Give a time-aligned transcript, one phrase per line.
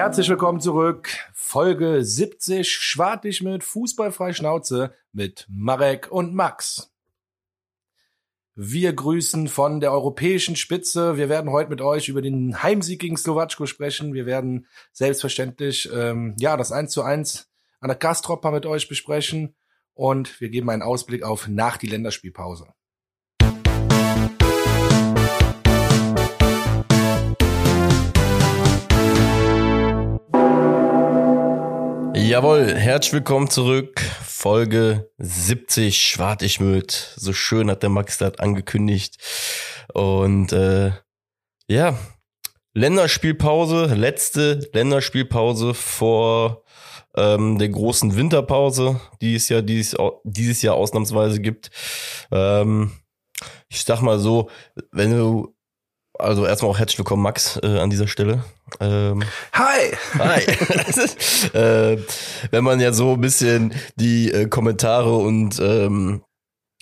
[0.00, 1.10] Herzlich willkommen zurück.
[1.34, 6.90] Folge 70 Schwartig mit Fußballfrei Schnauze mit Marek und Max.
[8.54, 11.18] Wir grüßen von der europäischen Spitze.
[11.18, 14.14] Wir werden heute mit euch über den Heimsieg gegen Slowatschko sprechen.
[14.14, 19.54] Wir werden selbstverständlich ähm, ja das 1 zu 1 an der Gastropper mit euch besprechen
[19.92, 22.72] und wir geben einen Ausblick auf nach die Länderspielpause.
[32.30, 34.00] Jawohl, herzlich willkommen zurück.
[34.24, 36.92] Folge 70, Schwartigmüt.
[37.16, 39.16] So schön hat der Max das angekündigt.
[39.94, 40.92] Und äh,
[41.66, 41.98] ja,
[42.72, 46.62] Länderspielpause, letzte Länderspielpause vor
[47.16, 51.72] ähm, der großen Winterpause, die es ja dieses, dieses Jahr ausnahmsweise gibt.
[52.30, 52.92] Ähm,
[53.68, 54.48] ich sag mal so,
[54.92, 55.56] wenn du
[56.20, 58.44] also erstmal auch herzlich willkommen, Max, äh, an dieser Stelle.
[58.78, 59.96] Ähm, Hi!
[60.18, 60.42] Hi!
[61.58, 61.98] äh,
[62.50, 66.22] wenn man ja so ein bisschen die äh, Kommentare und ähm,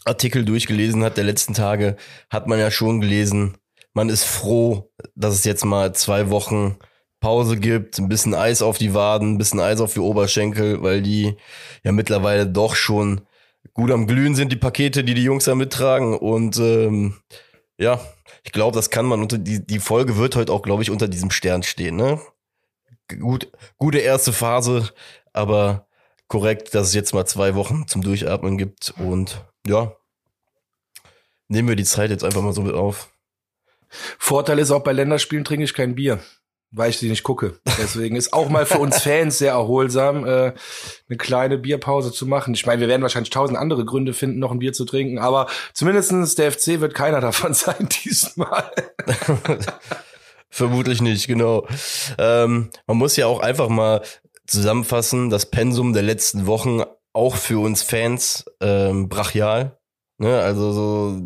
[0.05, 1.97] Artikel durchgelesen hat der letzten Tage,
[2.31, 3.57] hat man ja schon gelesen,
[3.95, 6.77] man ist froh, dass es jetzt mal zwei Wochen
[7.21, 11.03] Pause gibt, ein bisschen Eis auf die Waden, ein bisschen Eis auf die Oberschenkel, weil
[11.03, 11.37] die
[11.83, 13.23] ja mittlerweile doch schon
[13.75, 16.17] gut am Glühen sind, die Pakete, die die Jungs da mittragen.
[16.17, 17.17] Und ähm,
[17.77, 18.01] ja,
[18.49, 21.07] ich glaube, das kann man unter die, die Folge wird heute auch, glaube ich, unter
[21.07, 22.19] diesem Stern stehen, ne?
[23.21, 24.91] Gut, gute erste Phase,
[25.35, 25.87] aber
[26.29, 29.95] korrekt, dass es jetzt mal zwei Wochen zum Durchatmen gibt und ja,
[31.49, 33.11] nehmen wir die Zeit jetzt einfach mal so mit auf.
[34.19, 36.19] Vorteil ist auch bei Länderspielen trinke ich kein Bier
[36.71, 37.55] weil ich sie nicht gucke.
[37.79, 40.53] Deswegen ist auch mal für uns Fans sehr erholsam, äh,
[41.09, 42.55] eine kleine Bierpause zu machen.
[42.55, 45.47] Ich meine, wir werden wahrscheinlich tausend andere Gründe finden, noch ein Bier zu trinken, aber
[45.73, 48.71] zumindestens der FC wird keiner davon sein diesmal.
[50.51, 51.67] Vermutlich nicht, genau.
[52.19, 54.03] Ähm, man muss ja auch einfach mal
[54.47, 56.83] zusammenfassen, das Pensum der letzten Wochen
[57.13, 59.78] auch für uns Fans ähm, brachial.
[60.21, 61.23] Ne, also so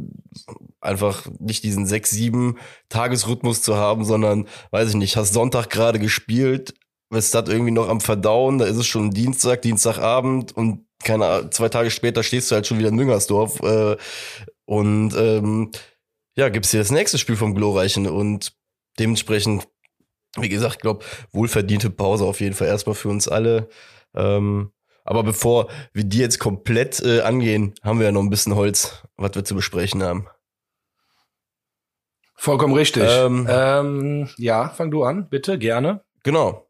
[0.82, 2.58] einfach nicht diesen sechs, sieben
[2.90, 6.74] Tagesrhythmus zu haben, sondern, weiß ich nicht, hast Sonntag gerade gespielt,
[7.08, 11.70] bist das irgendwie noch am Verdauen, da ist es schon Dienstag, Dienstagabend und keine zwei
[11.70, 13.96] Tage später stehst du halt schon wieder in Müngersdorf äh,
[14.66, 15.70] und ähm,
[16.36, 18.52] ja, gibt's dir das nächste Spiel vom Glorreichen und
[18.98, 19.68] dementsprechend,
[20.36, 23.68] wie gesagt, glaube, wohlverdiente Pause auf jeden Fall erstmal für uns alle.
[24.14, 24.72] Ähm,
[25.04, 29.02] aber bevor wir die jetzt komplett äh, angehen, haben wir ja noch ein bisschen Holz,
[29.16, 30.26] was wir zu besprechen haben.
[32.36, 33.04] Vollkommen richtig.
[33.06, 36.02] Ähm, ähm, ja, fang du an, bitte, gerne.
[36.24, 36.66] Genau.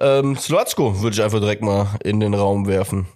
[0.00, 3.06] Ähm, Slowacko würde ich einfach direkt mal in den Raum werfen.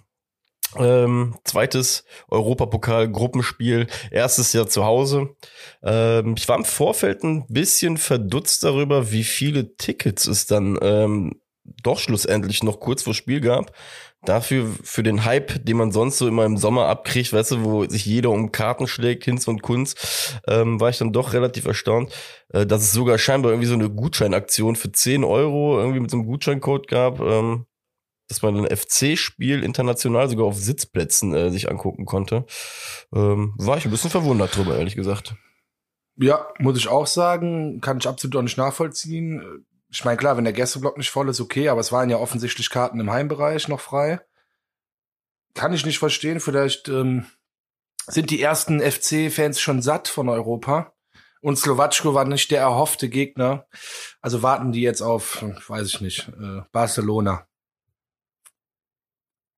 [0.77, 5.35] Ähm, zweites Europapokal-Gruppenspiel, erstes Jahr zu Hause.
[5.83, 11.41] Ähm, ich war im Vorfeld ein bisschen verdutzt darüber, wie viele Tickets es dann ähm,
[11.83, 13.73] doch schlussendlich noch kurz vor Spiel gab
[14.23, 17.85] dafür, für den Hype, den man sonst so immer im Sommer abkriegt, weißt du, wo
[17.85, 22.13] sich jeder um Karten schlägt, Hinz und Kunz, ähm, war ich dann doch relativ erstaunt,
[22.49, 26.17] äh, dass es sogar scheinbar irgendwie so eine Gutscheinaktion für 10 Euro irgendwie mit so
[26.17, 27.65] einem Gutscheincode gab, ähm,
[28.27, 32.45] dass man ein FC-Spiel international sogar auf Sitzplätzen äh, sich angucken konnte.
[33.13, 35.35] Ähm, war ich ein bisschen verwundert drüber, ehrlich gesagt.
[36.15, 40.45] Ja, muss ich auch sagen, kann ich absolut auch nicht nachvollziehen ich meine, klar, wenn
[40.45, 43.81] der Gästeblock nicht voll ist, okay, aber es waren ja offensichtlich Karten im Heimbereich noch
[43.81, 44.21] frei.
[45.53, 46.39] Kann ich nicht verstehen.
[46.39, 47.25] Vielleicht ähm,
[48.07, 50.93] sind die ersten FC-Fans schon satt von Europa.
[51.41, 53.67] Und Slowatschko war nicht der erhoffte Gegner.
[54.21, 57.45] Also warten die jetzt auf, weiß ich nicht, äh, Barcelona.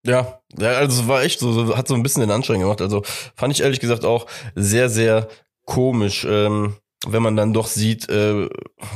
[0.05, 2.81] Ja, ja, also war echt so, hat so ein bisschen den Anschein gemacht.
[2.81, 3.03] Also
[3.35, 5.27] fand ich ehrlich gesagt auch sehr, sehr
[5.65, 6.25] komisch.
[6.27, 6.75] Ähm,
[7.07, 8.47] wenn man dann doch sieht, äh,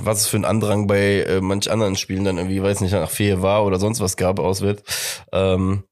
[0.01, 3.09] was es für ein Andrang bei äh, manch anderen Spielen dann irgendwie, weiß nicht, nach
[3.09, 5.23] Fehe war oder sonst was gab auswärts.
[5.31, 5.84] Ähm,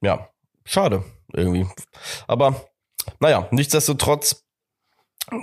[0.00, 0.28] ja,
[0.64, 1.66] schade irgendwie.
[2.26, 2.64] Aber
[3.20, 4.44] naja, nichtsdestotrotz,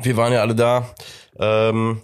[0.02, 0.94] wir waren ja alle da.
[1.38, 2.02] Ähm,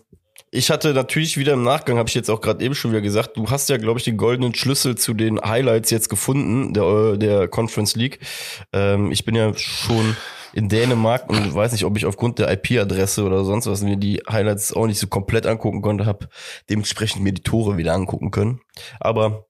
[0.51, 3.35] ich hatte natürlich wieder im Nachgang, habe ich jetzt auch gerade eben schon wieder gesagt,
[3.35, 7.47] du hast ja, glaube ich, den goldenen Schlüssel zu den Highlights jetzt gefunden, der, der
[7.49, 8.19] Conference League.
[8.71, 10.15] Ähm, ich bin ja schon
[10.55, 14.23] in Dänemark und weiß nicht, ob ich aufgrund der IP-Adresse oder sonst was mir die
[14.27, 16.29] Highlights auch nicht so komplett angucken konnte, habe
[16.69, 18.61] dementsprechend mir die Tore wieder angucken können.
[19.01, 19.47] Aber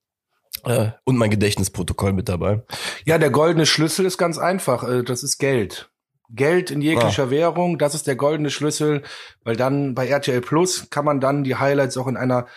[0.64, 2.64] äh, und mein Gedächtnisprotokoll mit dabei.
[3.06, 4.84] Ja, der goldene Schlüssel ist ganz einfach.
[4.84, 5.92] Äh, das ist Geld.
[6.30, 7.30] Geld in jeglicher ah.
[7.30, 9.04] Währung, das ist der goldene Schlüssel,
[9.44, 12.48] weil dann bei RTL Plus kann man dann die Highlights auch in einer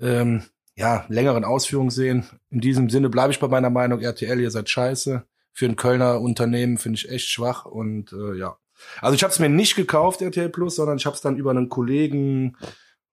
[0.00, 0.44] ähm,
[0.76, 2.28] ja, längeren Ausführung sehen.
[2.48, 5.24] In diesem Sinne bleibe ich bei meiner Meinung, RTL, ihr seid scheiße
[5.58, 8.58] für ein Kölner Unternehmen finde ich echt schwach und äh, ja.
[9.00, 11.50] Also ich habe es mir nicht gekauft, RTL Plus, sondern ich habe es dann über
[11.50, 12.56] einen Kollegen,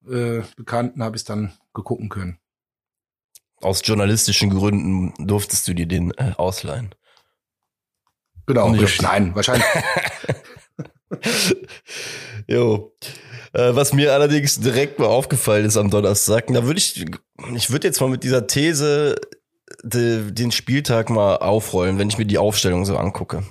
[0.08, 2.38] äh, Bekannten, habe ich dann gegucken können.
[3.62, 6.94] aus journalistischen Gründen durftest du dir den äh, ausleihen.
[8.46, 9.66] Genau, ich, nein, wahrscheinlich.
[12.48, 12.96] jo.
[13.54, 17.04] Äh, was mir allerdings direkt mal aufgefallen ist am Donnerstag, da würde ich,
[17.56, 19.16] ich würde jetzt mal mit dieser These
[19.84, 23.44] de, den Spieltag mal aufrollen, wenn ich mir die Aufstellung so angucke.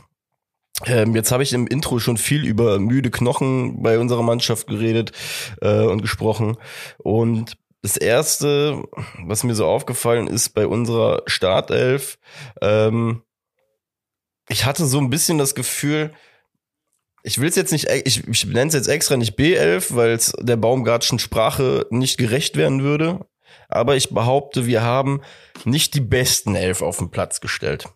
[0.86, 5.12] Ähm, jetzt habe ich im Intro schon viel über müde Knochen bei unserer Mannschaft geredet
[5.60, 6.56] äh, und gesprochen.
[6.98, 8.82] Und das erste,
[9.24, 12.18] was mir so aufgefallen ist bei unserer Startelf,
[12.60, 13.22] ähm,
[14.48, 16.12] ich hatte so ein bisschen das Gefühl,
[17.22, 20.32] ich will es jetzt nicht, ich, ich nenne es jetzt extra nicht B11, weil es
[20.38, 23.26] der Baumgartschen Sprache nicht gerecht werden würde.
[23.68, 25.22] Aber ich behaupte, wir haben
[25.64, 27.86] nicht die besten Elf auf den Platz gestellt.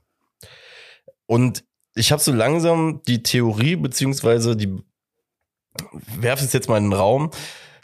[1.27, 1.65] Und
[1.95, 4.77] ich habe so langsam die Theorie, beziehungsweise die
[6.17, 7.31] werfe es jetzt mal in den Raum,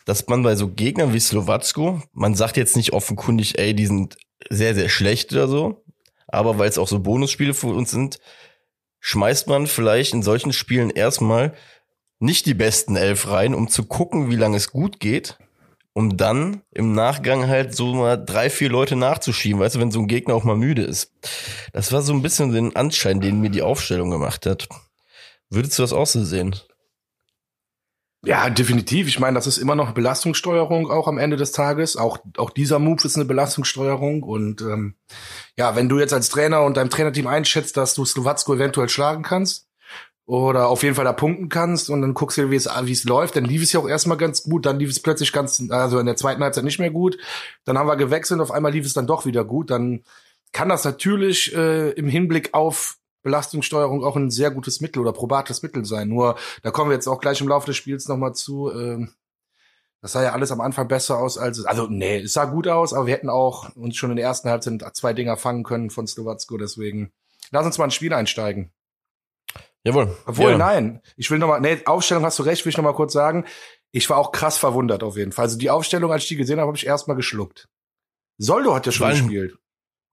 [0.04, 4.16] dass man bei so Gegnern wie Slowacko, man sagt jetzt nicht offenkundig, ey, die sind
[4.50, 5.84] sehr, sehr schlecht oder so,
[6.26, 8.18] aber weil es auch so Bonusspiele für uns sind,
[9.00, 11.54] schmeißt man vielleicht in solchen Spielen erstmal
[12.18, 15.38] nicht die besten elf rein, um zu gucken, wie lange es gut geht,
[15.94, 20.00] um dann im Nachgang halt so mal drei, vier Leute nachzuschieben, weißt du, wenn so
[20.00, 21.12] ein Gegner auch mal müde ist.
[21.72, 24.68] Das war so ein bisschen den Anschein, den mir die Aufstellung gemacht hat.
[25.50, 26.56] Würdest du das auch so sehen?
[28.26, 29.06] Ja, definitiv.
[29.06, 31.96] Ich meine, das ist immer noch Belastungssteuerung auch am Ende des Tages.
[31.96, 34.22] Auch, auch dieser Move ist eine Belastungssteuerung.
[34.22, 34.96] Und ähm,
[35.56, 39.22] ja, wenn du jetzt als Trainer und deinem Trainerteam einschätzt, dass du Slowacko eventuell schlagen
[39.22, 39.68] kannst
[40.26, 43.04] oder auf jeden Fall da punkten kannst und dann guckst du, wie es, wie es
[43.04, 45.98] läuft, dann lief es ja auch erstmal ganz gut, dann lief es plötzlich ganz, also
[45.98, 47.18] in der zweiten Halbzeit nicht mehr gut.
[47.64, 49.70] Dann haben wir gewechselt auf einmal lief es dann doch wieder gut.
[49.70, 50.02] Dann
[50.52, 55.62] kann das natürlich äh, im Hinblick auf Belastungssteuerung auch ein sehr gutes Mittel oder probates
[55.62, 56.08] Mittel sein.
[56.08, 58.70] Nur, da kommen wir jetzt auch gleich im Laufe des Spiels nochmal zu.
[58.70, 59.14] Ähm,
[60.00, 62.92] das sah ja alles am Anfang besser aus als also nee, es sah gut aus,
[62.92, 66.06] aber wir hätten auch uns schon in der ersten Halbzeit zwei Dinger fangen können von
[66.06, 67.10] Slowacko, deswegen
[67.50, 68.73] lass uns mal ins Spiel einsteigen.
[69.84, 70.16] Jawohl.
[70.26, 70.58] Obwohl, ja.
[70.58, 73.44] nein, ich will nochmal, nee, Aufstellung hast du recht, will ich nochmal kurz sagen.
[73.92, 75.44] Ich war auch krass verwundert auf jeden Fall.
[75.44, 77.68] Also die Aufstellung, als ich die gesehen habe, habe ich erstmal geschluckt.
[78.38, 79.16] Soldo hat ja schon Wann?
[79.16, 79.58] gespielt.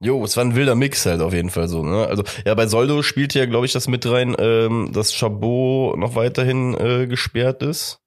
[0.03, 2.07] Jo, es war ein wilder Mix halt auf jeden Fall so, ne?
[2.07, 6.15] Also, ja, bei Soldo spielt ja, glaube ich, das mit rein, ähm, dass Chabot noch
[6.15, 8.00] weiterhin äh, gesperrt ist.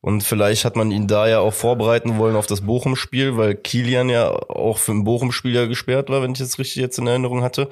[0.00, 4.08] Und vielleicht hat man ihn da ja auch vorbereiten wollen auf das Bochum-Spiel, weil Kilian
[4.08, 7.42] ja auch für ein Bochum-Spiel ja gesperrt war, wenn ich das richtig jetzt in Erinnerung
[7.42, 7.68] hatte.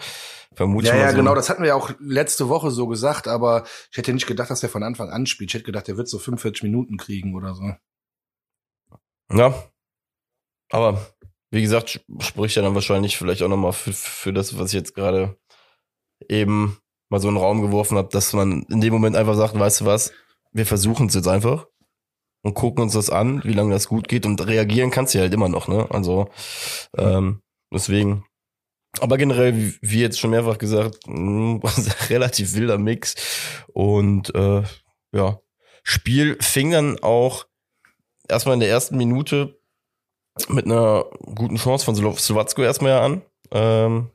[0.55, 3.65] Vermutlich ja, ja, so genau, das hatten wir ja auch letzte Woche so gesagt, aber
[3.91, 5.51] ich hätte nicht gedacht, dass er von Anfang an spielt.
[5.51, 7.73] Ich hätte gedacht, er wird so 45 Minuten kriegen oder so.
[9.33, 9.55] Ja.
[10.71, 11.05] Aber
[11.51, 14.95] wie gesagt, spricht ja dann wahrscheinlich vielleicht auch nochmal für, für das, was ich jetzt
[14.95, 15.37] gerade
[16.29, 16.79] eben
[17.09, 19.83] mal so in den Raum geworfen habe, dass man in dem Moment einfach sagt, weißt
[19.83, 20.13] du was,
[20.53, 21.67] wir versuchen es jetzt einfach
[22.45, 25.33] und gucken uns das an, wie lange das gut geht und reagieren kannst du halt
[25.33, 25.87] immer noch, ne?
[25.91, 26.29] Also
[26.97, 27.41] ähm,
[27.73, 28.25] deswegen.
[29.01, 30.99] Aber generell, wie, jetzt schon mehrfach gesagt,
[32.11, 33.17] relativ wilder Mix
[33.73, 34.63] und äh,
[35.13, 35.41] ja,
[35.83, 37.47] Spiel fing dann auch
[38.29, 39.59] erstmal in der ersten Minute
[40.49, 43.23] mit einer guten Chance von Slowacko erstmal ja an.
[43.51, 44.11] Ähm,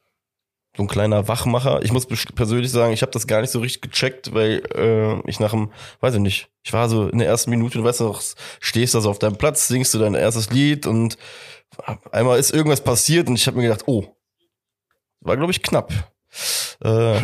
[0.80, 1.82] so ein kleiner Wachmacher.
[1.84, 5.42] Ich muss persönlich sagen, ich habe das gar nicht so richtig gecheckt, weil äh, ich
[5.42, 8.24] nach dem, weiß ich nicht, ich war so in der ersten Minute, du weißt noch,
[8.62, 11.18] stehst da so auf deinem Platz, singst du dein erstes Lied und
[12.14, 14.16] einmal ist irgendwas passiert und ich habe mir gedacht, oh,
[15.20, 15.92] war glaube ich knapp.
[16.82, 17.20] Äh,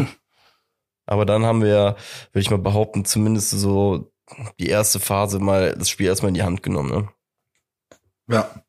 [1.05, 1.95] aber dann haben wir,
[2.33, 4.11] würde ich mal behaupten, zumindest so
[4.59, 6.89] die erste Phase mal das Spiel erstmal in die Hand genommen.
[6.91, 7.09] Ne?
[8.35, 8.65] Ja,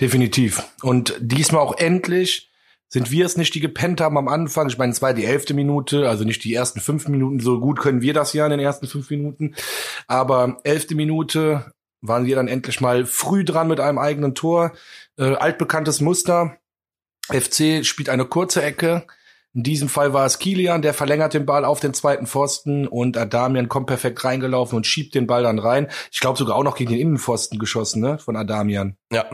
[0.00, 0.64] definitiv.
[0.82, 2.50] Und diesmal auch endlich
[2.94, 4.68] sind wir es nicht, die gepennt haben am Anfang.
[4.68, 7.40] Ich meine, es war die elfte Minute, also nicht die ersten fünf Minuten.
[7.40, 9.56] So gut können wir das ja in den ersten fünf Minuten.
[10.06, 11.72] Aber elfte Minute
[12.02, 14.74] waren wir dann endlich mal früh dran mit einem eigenen Tor.
[15.18, 16.56] Äh, altbekanntes Muster.
[17.32, 19.04] FC spielt eine kurze Ecke.
[19.54, 23.16] In diesem Fall war es Kilian, der verlängert den Ball auf den zweiten Pfosten und
[23.16, 25.88] Adamian kommt perfekt reingelaufen und schiebt den Ball dann rein.
[26.12, 28.96] Ich glaube sogar auch noch gegen den Innenpfosten geschossen, ne, von Adamian.
[29.10, 29.26] Ja,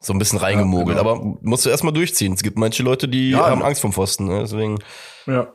[0.00, 0.96] so ein bisschen reingemogelt.
[0.96, 1.14] Ja, genau.
[1.14, 2.34] Aber musst du erstmal durchziehen.
[2.34, 4.26] Es gibt manche Leute, die ja, haben Angst vom Pfosten.
[4.26, 4.40] Ne?
[4.40, 4.78] Deswegen.
[5.26, 5.48] Ja.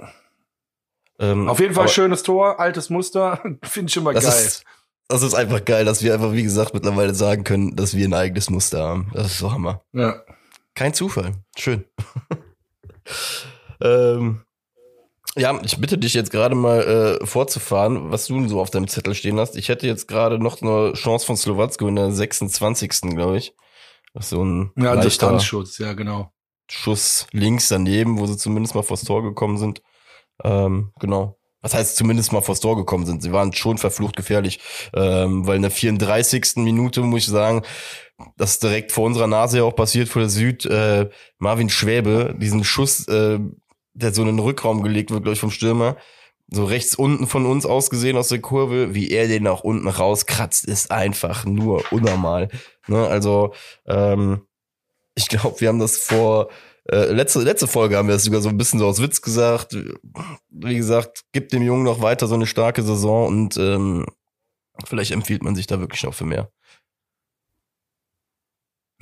[1.20, 3.42] Ähm, Auf jeden Fall schönes Tor, altes Muster.
[3.64, 4.34] Finde ich immer das geil.
[4.34, 4.64] Ist,
[5.08, 8.14] das ist einfach geil, dass wir einfach, wie gesagt, mittlerweile sagen können, dass wir ein
[8.14, 9.12] eigenes Muster haben.
[9.14, 9.84] Das ist so Hammer.
[9.94, 10.22] Ja.
[10.74, 11.34] Kein Zufall.
[11.56, 11.86] Schön.
[13.82, 14.42] ähm,
[15.38, 19.14] ja, ich bitte dich jetzt gerade mal äh, fortzufahren, was du so auf deinem Zettel
[19.14, 19.56] stehen hast.
[19.56, 23.02] Ich hätte jetzt gerade noch eine Chance von Slowacko in der 26.
[23.16, 23.54] glaube ich.
[24.20, 26.32] So ein ja, Distanzschutz, ja, genau.
[26.70, 29.82] Schuss links daneben, wo sie zumindest mal vors Tor gekommen sind.
[30.44, 31.38] Ähm, genau.
[31.62, 33.22] was heißt zumindest mal vors Tor gekommen sind.
[33.22, 34.60] Sie waren schon verflucht gefährlich,
[34.94, 36.58] ähm, weil in der 34.
[36.58, 37.62] Minute muss ich sagen,
[38.38, 42.36] das ist direkt vor unserer Nase ja auch passiert vor der Süd, äh, Marvin Schwäbe,
[42.38, 43.40] diesen Schuss, äh,
[43.94, 45.98] der so in den Rückraum gelegt wird, glaube ich, vom Stürmer,
[46.54, 49.88] so rechts unten von uns aus gesehen aus der Kurve, wie er den nach unten
[49.88, 52.50] rauskratzt, ist einfach nur unnormal.
[52.88, 53.08] Ne?
[53.08, 53.54] Also
[53.88, 54.42] ähm,
[55.16, 56.50] ich glaube, wir haben das vor
[56.90, 59.78] äh, letzte, letzte Folge haben wir es sogar so ein bisschen so aus Witz gesagt.
[60.50, 64.06] Wie gesagt, gibt dem Jungen noch weiter so eine starke Saison und ähm,
[64.86, 66.52] vielleicht empfiehlt man sich da wirklich noch für mehr.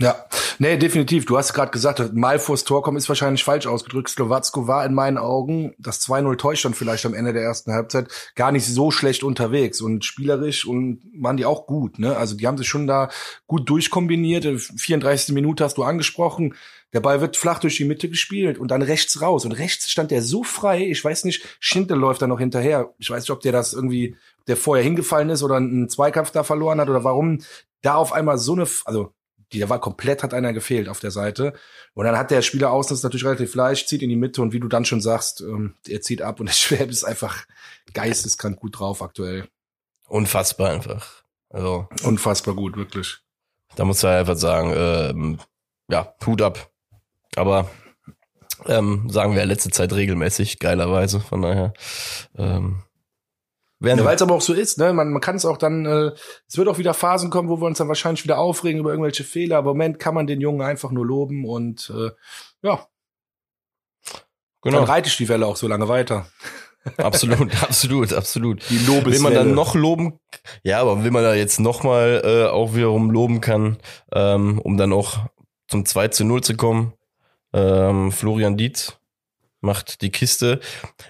[0.01, 0.15] Ja,
[0.60, 1.25] nee, definitiv.
[1.25, 4.08] Du hast gerade gesagt, mal vors Tor kommen ist wahrscheinlich falsch ausgedrückt.
[4.08, 8.08] Slowacko war in meinen Augen, das 2-0 täuscht dann vielleicht am Ende der ersten Halbzeit,
[8.36, 12.00] gar nicht so schlecht unterwegs und spielerisch und waren die auch gut.
[12.00, 12.15] Ne?
[12.15, 13.10] Also die haben sich schon da
[13.46, 14.46] gut durchkombiniert.
[14.46, 15.36] 34.
[15.36, 16.56] Minute hast du angesprochen.
[16.94, 19.44] Der Ball wird flach durch die Mitte gespielt und dann rechts raus.
[19.44, 22.94] Und rechts stand der so frei, ich weiß nicht, Schindel läuft da noch hinterher.
[23.00, 24.15] Ich weiß nicht, ob der das irgendwie,
[24.48, 27.41] der vorher hingefallen ist oder einen Zweikampf da verloren hat oder warum
[27.82, 29.13] da auf einmal so eine, also
[29.51, 31.53] die, war komplett, hat einer gefehlt auf der Seite.
[31.94, 34.41] Und dann hat der Spieler außen das ist natürlich relativ leicht, zieht in die Mitte
[34.41, 37.46] und wie du dann schon sagst, ähm, er zieht ab und der Schwäb ist einfach
[37.94, 39.48] geisteskrank gut drauf aktuell.
[40.08, 41.24] Unfassbar einfach.
[41.50, 41.88] Also.
[42.03, 43.18] Unfassbar gut, wirklich.
[43.75, 45.39] Da muss man einfach sagen, ähm,
[45.88, 46.72] ja, Hut ab.
[47.36, 47.70] Aber
[48.65, 51.20] ähm, sagen wir ja letzte Zeit regelmäßig, geilerweise.
[51.20, 51.74] Von daher
[52.38, 52.84] ähm,
[53.81, 54.91] ja, weil es aber auch so ist, ne?
[54.91, 56.12] Man, man kann es auch dann, äh,
[56.48, 59.24] es wird auch wieder Phasen kommen, wo wir uns dann wahrscheinlich wieder aufregen über irgendwelche
[59.24, 59.57] Fehler.
[59.57, 62.12] Aber im Moment kann man den Jungen einfach nur loben und äh,
[62.62, 62.86] ja.
[64.62, 64.79] Genau.
[64.79, 66.27] Dann reite ich die Welle auch so lange weiter.
[66.98, 68.69] absolut, absolut, absolut.
[68.69, 69.12] Die Lobeswelle.
[69.12, 70.19] Will man dann noch loben?
[70.63, 73.77] Ja, aber will man da jetzt noch mal äh, auch wiederum loben kann,
[74.12, 75.19] ähm, um dann auch
[75.69, 76.93] zum 2 zu 0 zu kommen.
[77.53, 78.99] Ähm, Florian Dietz
[79.62, 80.60] macht die Kiste.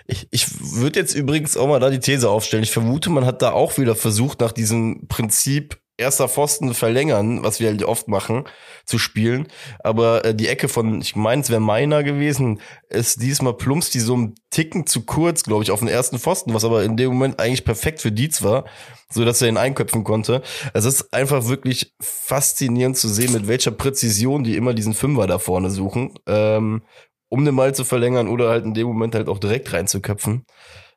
[0.05, 2.63] Ich, ich würde jetzt übrigens auch mal da die These aufstellen.
[2.63, 7.59] Ich vermute, man hat da auch wieder versucht, nach diesem Prinzip erster Pfosten verlängern, was
[7.59, 8.45] wir halt oft machen,
[8.85, 9.47] zu spielen.
[9.83, 13.99] Aber äh, die Ecke von, ich meine, es wäre meiner gewesen, ist diesmal plumpst die
[13.99, 17.09] so einen Ticken zu kurz, glaube ich, auf den ersten Pfosten, was aber in dem
[17.09, 18.65] Moment eigentlich perfekt für Dietz war,
[19.09, 20.41] so dass er ihn einköpfen konnte.
[20.73, 25.37] Es ist einfach wirklich faszinierend zu sehen, mit welcher Präzision die immer diesen Fünfer da
[25.37, 26.13] vorne suchen.
[26.27, 26.81] Ähm,
[27.29, 30.45] um den Ball zu verlängern oder halt in dem Moment halt auch direkt reinzuköpfen.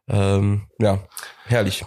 [0.09, 0.99] Ähm, ja,
[1.45, 1.85] herrlich.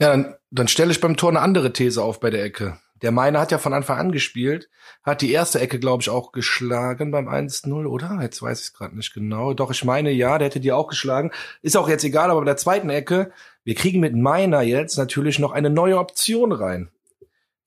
[0.00, 2.78] Ja, dann, dann stelle ich beim Tor eine andere These auf bei der Ecke.
[3.02, 4.70] Der Meiner hat ja von Anfang an gespielt,
[5.02, 8.20] hat die erste Ecke, glaube ich, auch geschlagen beim 1-0, oder?
[8.22, 9.54] Jetzt weiß ich es gerade nicht genau.
[9.54, 11.32] Doch, ich meine, ja, der hätte die auch geschlagen.
[11.62, 13.32] Ist auch jetzt egal, aber bei der zweiten Ecke,
[13.64, 16.91] wir kriegen mit Meiner jetzt natürlich noch eine neue Option rein.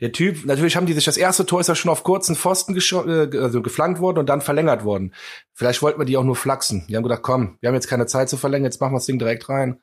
[0.06, 2.76] Der Typ, natürlich haben die sich das erste Tor ist ja schon auf kurzen Pfosten
[2.78, 5.16] äh, also geflankt worden und dann verlängert worden.
[5.52, 6.86] Vielleicht wollten wir die auch nur flachsen.
[6.88, 9.08] Die haben gedacht, komm, wir haben jetzt keine Zeit zu verlängern, jetzt machen wir das
[9.08, 9.82] Ding direkt rein.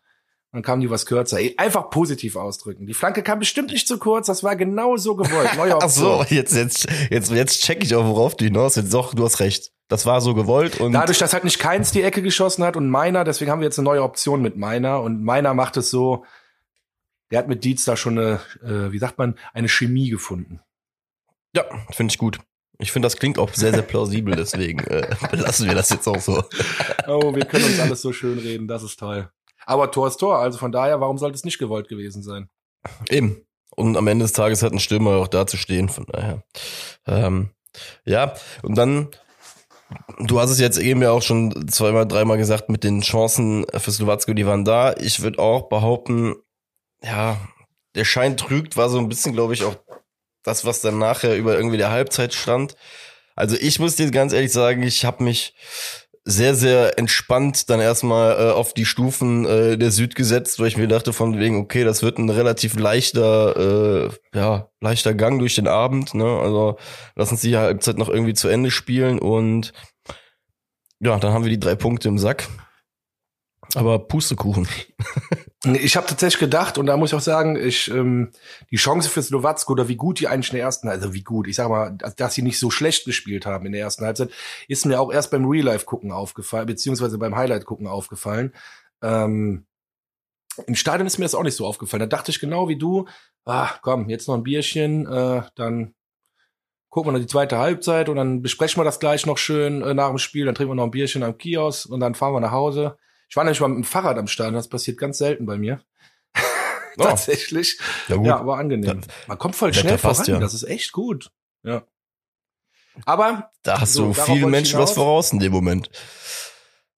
[0.53, 1.39] Dann kamen die was kürzer.
[1.57, 2.87] Einfach positiv ausdrücken.
[2.87, 5.51] Die Flanke kam bestimmt nicht zu kurz, das war genau so gewollt.
[5.57, 8.95] Neue Ach so, jetzt, jetzt, jetzt, jetzt check ich auch, worauf du hinaus willst.
[8.95, 9.73] Doch, du hast recht.
[9.89, 10.93] Das war so gewollt und.
[10.93, 13.81] Dadurch, dass halt nicht keins die Ecke geschossen hat und meiner, deswegen haben wir jetzt
[13.81, 16.25] eine neue Option mit meiner und meiner macht es so,
[17.33, 20.61] der hat mit Dietz da schon eine, äh, wie sagt man, eine Chemie gefunden.
[21.57, 22.39] Ja, finde ich gut.
[22.79, 26.21] Ich finde, das klingt auch sehr, sehr plausibel, deswegen äh, belassen wir das jetzt auch
[26.21, 26.45] so.
[27.07, 29.31] Oh, wir können uns alles so schön reden, das ist toll.
[29.65, 32.51] Aber Tor ist Tor, also von daher, warum sollte es nicht gewollt gewesen sein?
[33.09, 33.47] Eben.
[33.75, 36.43] Und am Ende des Tages hat ein Stürmer auch da zu stehen, von daher.
[37.07, 37.51] Ähm,
[38.05, 39.09] ja, und dann,
[40.19, 43.91] du hast es jetzt eben ja auch schon zweimal, dreimal gesagt, mit den Chancen für
[43.91, 44.95] Slowacko, die waren da.
[44.99, 46.35] Ich würde auch behaupten,
[47.03, 47.37] ja,
[47.95, 49.77] der Schein trügt, war so ein bisschen, glaube ich, auch
[50.43, 52.75] das, was dann nachher über irgendwie der Halbzeit stand.
[53.37, 55.55] Also ich muss dir ganz ehrlich sagen, ich habe mich
[56.25, 60.77] sehr, sehr entspannt dann erstmal äh, auf die Stufen äh, der Süd gesetzt, weil ich
[60.77, 65.57] mir dachte von wegen, okay, das wird ein relativ leichter, äh, ja, leichter Gang durch
[65.57, 66.25] den Abend, ne?
[66.25, 66.77] Also
[67.17, 69.73] lass uns die Halbzeit noch irgendwie zu Ende spielen und
[71.01, 72.49] ja, dann haben wir die drei Punkte im Sack.
[73.75, 74.69] Aber Pustekuchen.
[75.65, 78.33] ich habe tatsächlich gedacht, und da muss ich auch sagen, ich ähm,
[78.71, 81.47] die Chance für Slowacko oder wie gut die eigentlich in der ersten, also wie gut,
[81.47, 84.31] ich sag mal, dass sie nicht so schlecht gespielt haben in der ersten Halbzeit,
[84.69, 88.53] ist mir auch erst beim Real Life gucken aufgefallen, beziehungsweise beim Highlight gucken aufgefallen.
[89.03, 89.67] Ähm,
[90.67, 92.01] Im Stadion ist mir das auch nicht so aufgefallen.
[92.01, 93.07] Da dachte ich genau wie du,
[93.45, 95.95] ah, komm, jetzt noch ein Bierchen, äh, dann
[96.91, 99.95] gucken wir noch die zweite Halbzeit und dann besprechen wir das gleich noch schön äh,
[99.95, 102.41] nach dem Spiel, dann trinken wir noch ein Bierchen am Kiosk und dann fahren wir
[102.41, 102.99] nach Hause.
[103.33, 105.83] Ich war nämlich mal mit dem Fahrrad am Stadion, das passiert ganz selten bei mir.
[106.99, 107.05] Oh.
[107.05, 107.79] Tatsächlich.
[108.07, 108.27] Ja, gut.
[108.27, 109.01] ja, aber angenehm.
[109.27, 110.39] Man kommt voll schnell voran, ja.
[110.39, 111.33] das ist echt gut.
[111.63, 111.87] Ja.
[113.07, 115.89] Aber da hast so, du vielen Menschen was voraus in dem Moment.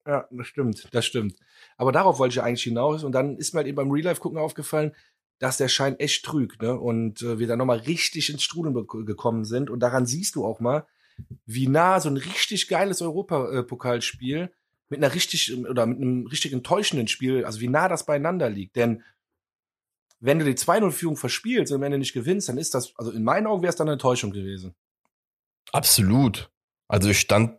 [0.05, 1.37] Ja, das stimmt, das stimmt.
[1.77, 3.05] Aber darauf wollte ich eigentlich hinaus.
[3.05, 4.97] Und dann ist mir halt eben beim Real Life gucken aufgefallen,
[5.39, 6.77] dass der Schein echt trügt, ne?
[6.77, 8.75] Und äh, wir dann nochmal richtig ins Strudeln
[9.07, 9.71] gekommen sind.
[9.71, 10.89] Und daran siehst du auch mal,
[11.47, 14.51] wie nah so ein richtig geiles Europapokalspiel
[14.95, 18.77] mit einer richtig oder mit einem richtig enttäuschenden Spiel, also wie nah das beieinander liegt.
[18.77, 19.03] Denn
[20.21, 23.25] wenn du die 2-0-Führung verspielst und wenn du nicht gewinnst, dann ist das, also in
[23.25, 24.75] meinen Augen wäre es dann eine Enttäuschung gewesen.
[25.73, 26.51] Absolut.
[26.89, 27.59] Also ich stand,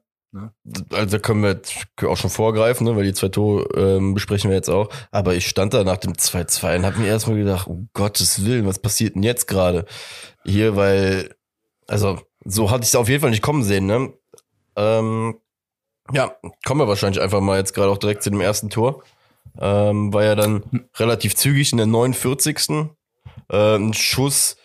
[0.91, 4.69] also können wir auch schon vorgreifen, ne, weil die zwei Tore ähm, besprechen wir jetzt
[4.69, 4.89] auch.
[5.11, 8.65] Aber ich stand da nach dem 2-2 und habe mir erstmal gedacht, um Gottes Willen,
[8.65, 9.85] was passiert denn jetzt gerade
[10.45, 11.35] hier, weil,
[11.87, 14.13] also so hatte ich es auf jeden Fall nicht kommen sehen, ne?
[14.75, 15.39] Ähm,
[16.11, 16.35] ja,
[16.65, 19.03] kommen wir wahrscheinlich einfach mal jetzt gerade auch direkt zu dem ersten Tor.
[19.59, 22.57] Ähm, war ja dann relativ zügig in der 49.
[23.49, 24.57] Äh, ein Schuss,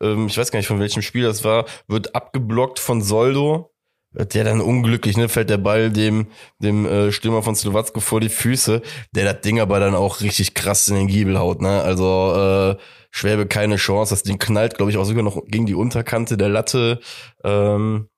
[0.00, 3.70] ähm, ich weiß gar nicht von welchem Spiel das war, wird abgeblockt von Soldo.
[4.14, 6.28] Der dann unglücklich, ne, fällt der Ball dem,
[6.60, 8.80] dem äh, Stürmer von Slowacko vor die Füße,
[9.12, 11.82] der das Ding aber dann auch richtig krass in den Giebel haut, ne?
[11.82, 14.14] Also äh, Schwäbe keine Chance.
[14.14, 17.00] Das Ding knallt, glaube ich, auch sogar noch gegen die Unterkante der Latte.
[17.44, 18.08] Ähm,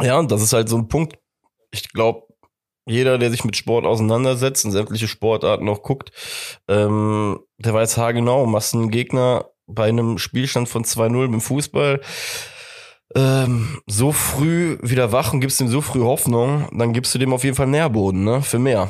[0.00, 1.18] ja, und das ist halt so ein Punkt.
[1.72, 2.26] Ich glaube,
[2.86, 6.12] jeder, der sich mit Sport auseinandersetzt und sämtliche Sportarten noch guckt,
[6.68, 12.00] ähm, der weiß haargenau, machst einen Gegner bei einem Spielstand von 2-0 im Fußball
[13.14, 17.32] ähm, so früh wieder wach und gibst ihm so früh Hoffnung, dann gibst du dem
[17.32, 18.88] auf jeden Fall Nährboden, ne, für mehr.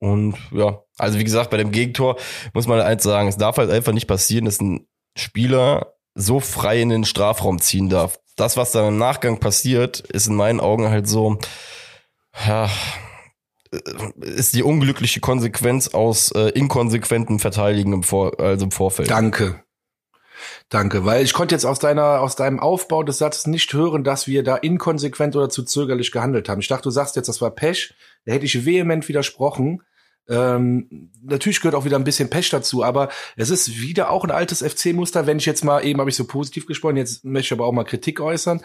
[0.00, 2.16] Und ja, also wie gesagt, bei dem Gegentor
[2.54, 6.80] muss man eins sagen, es darf halt einfach nicht passieren, dass ein Spieler so frei
[6.80, 8.18] in den Strafraum ziehen darf.
[8.38, 11.38] Das, was dann im Nachgang passiert, ist in meinen Augen halt so,
[12.46, 12.70] ja,
[14.20, 19.10] ist die unglückliche Konsequenz aus äh, inkonsequentem Verteidigen im Vor also im Vorfeld.
[19.10, 19.62] Danke.
[20.68, 24.26] Danke, weil ich konnte jetzt aus deiner aus deinem Aufbau des Satzes nicht hören, dass
[24.26, 26.60] wir da inkonsequent oder zu zögerlich gehandelt haben.
[26.60, 27.94] Ich dachte, du sagst jetzt, das war Pech.
[28.24, 29.82] Da hätte ich vehement widersprochen.
[30.28, 34.30] Ähm, natürlich gehört auch wieder ein bisschen Pech dazu, aber es ist wieder auch ein
[34.30, 37.58] altes FC-Muster, wenn ich jetzt mal, eben habe ich so positiv gesprochen, jetzt möchte ich
[37.58, 38.60] aber auch mal Kritik äußern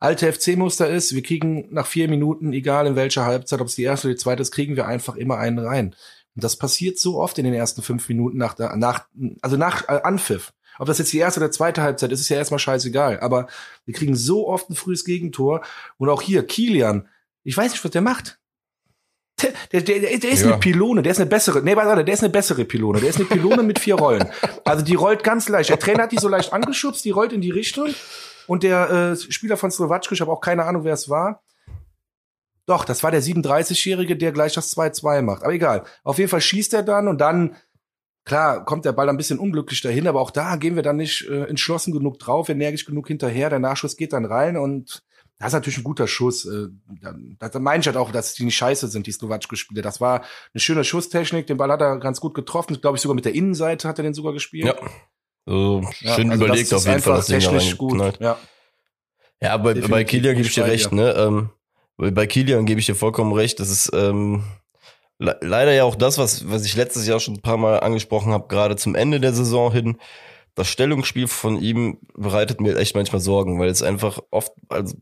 [0.00, 3.82] alte FC-Muster ist, wir kriegen nach vier Minuten, egal in welcher Halbzeit, ob es die
[3.82, 5.94] erste oder die zweite ist, kriegen wir einfach immer einen rein.
[6.34, 9.06] Und das passiert so oft in den ersten fünf Minuten nach der, nach,
[9.42, 10.52] also nach äh, Anpfiff.
[10.78, 13.18] Ob das jetzt die erste oder zweite Halbzeit ist, ist ja erstmal scheißegal.
[13.18, 13.48] Aber
[13.84, 15.62] wir kriegen so oft ein frühes Gegentor.
[15.96, 17.08] Und auch hier, Kilian,
[17.42, 18.37] ich weiß nicht, was der macht.
[19.72, 20.48] Der, der, der, der ist ja.
[20.48, 23.16] eine Pylone, der ist eine bessere, nee, warte, der ist eine bessere Pylone, der ist
[23.16, 24.26] eine Pylone mit vier Rollen.
[24.64, 25.70] Also die rollt ganz leicht.
[25.70, 27.94] Der Trainer hat die so leicht angeschubst, die rollt in die Richtung
[28.48, 31.42] und der äh, Spieler von Slowatschko, ich habe auch keine Ahnung, wer es war.
[32.66, 35.42] Doch, das war der 37-Jährige, der gleich das 2-2 macht.
[35.42, 35.84] Aber egal.
[36.02, 37.56] Auf jeden Fall schießt er dann und dann,
[38.24, 41.28] klar, kommt der Ball ein bisschen unglücklich dahin, aber auch da gehen wir dann nicht
[41.28, 43.50] äh, entschlossen genug drauf, energisch genug hinterher.
[43.50, 45.02] Der Nachschuss geht dann rein und
[45.38, 46.46] das ist natürlich ein guter Schuss.
[46.46, 46.68] Äh,
[47.38, 49.82] da, da meine ich halt auch, dass die nicht scheiße sind, die Slowatschko-Spiele.
[49.82, 51.46] Das war eine schöne Schusstechnik.
[51.46, 52.80] Den Ball hat er ganz gut getroffen.
[52.80, 54.66] Glaube ich sogar mit der Innenseite hat er den sogar gespielt.
[54.66, 54.74] Ja.
[55.46, 58.20] Also schön also überlegt auf jeden Fall, das Ding da gut.
[58.20, 58.36] Ja,
[59.40, 61.12] ja bei, bei Kilian gebe ich dir recht, ne?
[61.12, 61.50] Ähm,
[61.96, 63.60] bei Kilian gebe ich dir vollkommen recht.
[63.60, 64.42] Das ist ähm,
[65.18, 68.32] le leider ja auch das, was, was ich letztes Jahr schon ein paar Mal angesprochen
[68.32, 69.98] habe, gerade zum Ende der Saison hin
[70.58, 74.96] das Stellungsspiel von ihm bereitet mir echt manchmal Sorgen, weil es einfach oft, also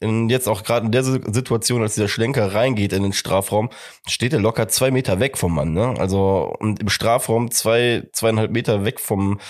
[0.00, 3.70] in, jetzt auch gerade in der Situation, als dieser Schlenker reingeht in den Strafraum,
[4.08, 5.72] steht er locker zwei Meter weg vom Mann.
[5.72, 5.94] Ne?
[5.98, 9.40] Also und im Strafraum zwei, zweieinhalb Meter weg vom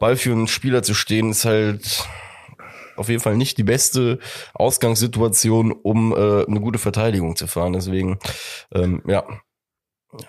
[0.00, 2.08] ballführenden Spieler zu stehen, ist halt
[2.96, 4.18] auf jeden Fall nicht die beste
[4.54, 7.74] Ausgangssituation, um äh, eine gute Verteidigung zu fahren.
[7.74, 8.18] Deswegen,
[8.72, 9.24] ähm, ja,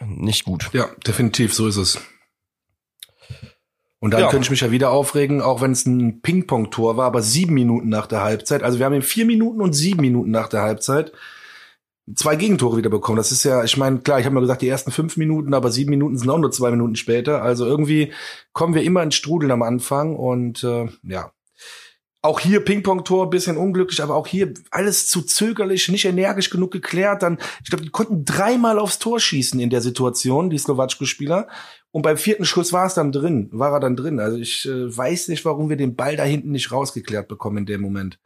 [0.02, 0.70] nicht gut.
[0.74, 2.02] Ja, definitiv, so ist es.
[4.00, 4.30] Und dann ja.
[4.30, 7.90] könnte ich mich ja wieder aufregen, auch wenn es ein Ping-Pong-Tor war, aber sieben Minuten
[7.90, 8.62] nach der Halbzeit.
[8.62, 11.14] Also wir haben in vier Minuten und sieben Minuten nach der Halbzeit
[12.16, 13.18] zwei Gegentore wieder bekommen.
[13.18, 15.72] Das ist ja, ich meine, klar, ich habe mal gesagt, die ersten fünf Minuten, aber
[15.72, 17.42] sieben Minuten sind auch nur zwei Minuten später.
[17.42, 18.14] Also irgendwie
[18.54, 21.32] kommen wir immer ins Strudeln am Anfang und äh, ja,
[22.28, 27.24] auch hier Ping-Pong-Tor, bisschen unglücklich, aber auch hier alles zu zögerlich, nicht energisch genug geklärt.
[27.24, 31.48] Dann, ich glaube, die konnten dreimal aufs Tor schießen in der Situation, die Slowatschko-Spieler.
[31.92, 34.20] Und beim vierten Schuss war es dann drin, war er dann drin.
[34.20, 37.66] Also ich äh, weiß nicht, warum wir den Ball da hinten nicht rausgeklärt bekommen in
[37.66, 38.20] dem Moment.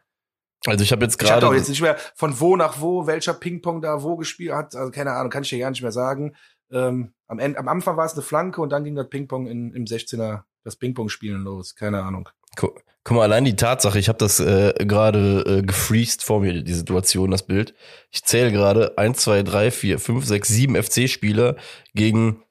[0.66, 1.46] Also ich habe jetzt gerade.
[1.46, 4.76] Ich auch jetzt nicht mehr von wo nach wo, welcher Ping-Pong da wo gespielt hat.
[4.76, 6.36] Also keine Ahnung, kann ich dir gar nicht mehr sagen.
[6.72, 9.74] Ähm, am, Ende, am Anfang war es eine Flanke und dann ging das Ping-Pong in,
[9.74, 11.76] im 16er, das Ping-Pong-Spielen los.
[11.76, 12.30] Keine Ahnung.
[12.56, 16.62] Guck, guck mal, allein die Tatsache, ich habe das äh, gerade äh, gefreezed vor mir,
[16.62, 17.74] die Situation, das Bild.
[18.12, 21.56] Ich zähle gerade eins, zwei, drei, vier, fünf, sechs, sieben FC-Spieler
[21.94, 22.44] gegen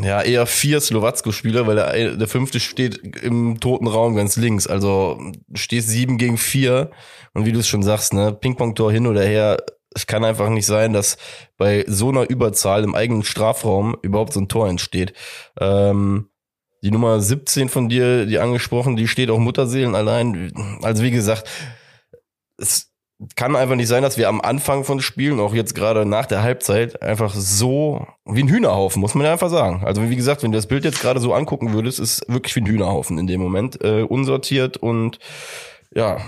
[0.00, 4.66] ja, eher vier Slowacko-Spieler, weil der, der fünfte steht im toten Raum ganz links.
[4.66, 5.20] Also
[5.52, 6.90] stehst sieben gegen vier.
[7.32, 9.56] Und wie du es schon sagst, ne, Ping-Pong-Tor hin oder her,
[9.94, 11.16] es kann einfach nicht sein, dass
[11.56, 15.12] bei so einer Überzahl im eigenen Strafraum überhaupt so ein Tor entsteht.
[15.60, 16.28] Ähm,
[16.84, 20.52] die Nummer 17 von dir, die angesprochen, die steht auch Mutterseelen allein.
[20.82, 21.48] Also wie gesagt,
[22.58, 22.92] es
[23.36, 26.42] kann einfach nicht sein, dass wir am Anfang von Spielen, auch jetzt gerade nach der
[26.42, 29.82] Halbzeit, einfach so wie ein Hühnerhaufen, muss man ja einfach sagen.
[29.86, 32.60] Also wie gesagt, wenn du das Bild jetzt gerade so angucken würdest, ist wirklich wie
[32.60, 33.82] ein Hühnerhaufen in dem Moment.
[33.82, 35.18] Äh, unsortiert und
[35.94, 36.18] ja,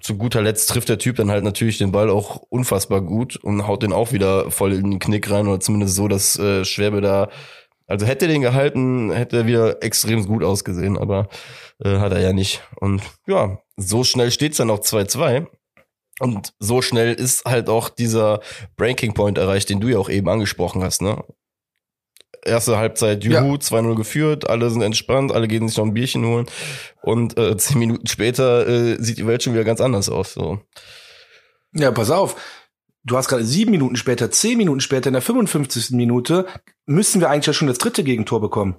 [0.00, 3.66] zu guter Letzt trifft der Typ dann halt natürlich den Ball auch unfassbar gut und
[3.66, 7.00] haut den auch wieder voll in den Knick rein oder zumindest so, dass äh, Schwerbe
[7.00, 7.30] da,
[7.86, 11.28] also hätte den gehalten, hätte er wieder extrem gut ausgesehen, aber
[11.84, 12.62] äh, hat er ja nicht.
[12.76, 15.46] Und ja, so schnell steht's dann auch 2-2.
[16.20, 18.40] Und so schnell ist halt auch dieser
[18.76, 21.24] Breaking Point erreicht, den du ja auch eben angesprochen hast, ne?
[22.44, 23.42] Erste Halbzeit Juhu, ja.
[23.42, 26.46] 2-0 geführt, alle sind entspannt, alle gehen sich noch ein Bierchen holen
[27.00, 30.34] und äh, zehn Minuten später äh, sieht die Welt schon wieder ganz anders aus.
[30.34, 30.60] So.
[31.72, 32.36] Ja, pass auf.
[33.04, 35.90] Du hast gerade sieben Minuten später, zehn Minuten später, in der 55.
[35.90, 36.46] Minute,
[36.86, 38.76] müssen wir eigentlich ja schon das dritte Gegentor bekommen.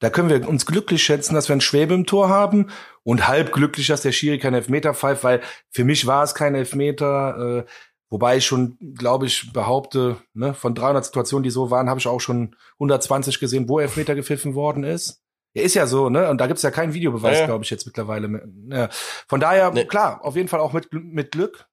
[0.00, 2.68] Da können wir uns glücklich schätzen, dass wir einen Schwäbe im Tor haben
[3.02, 6.54] und halb glücklich, dass der Schiri keinen Elfmeter pfeift, weil für mich war es kein
[6.54, 7.64] Elfmeter.
[7.66, 7.70] Äh,
[8.10, 12.06] wobei ich schon, glaube ich, behaupte, ne, von 300 Situationen, die so waren, habe ich
[12.06, 15.22] auch schon 120 gesehen, wo Elfmeter gepfiffen worden ist.
[15.54, 16.28] Ja, ist ja so, ne?
[16.28, 17.46] Und da gibt's ja keinen Videobeweis, ja.
[17.46, 18.48] glaube ich, jetzt mittlerweile.
[18.70, 18.88] Ja.
[19.26, 19.84] Von daher, nee.
[19.84, 21.66] klar, auf jeden Fall auch mit, mit Glück.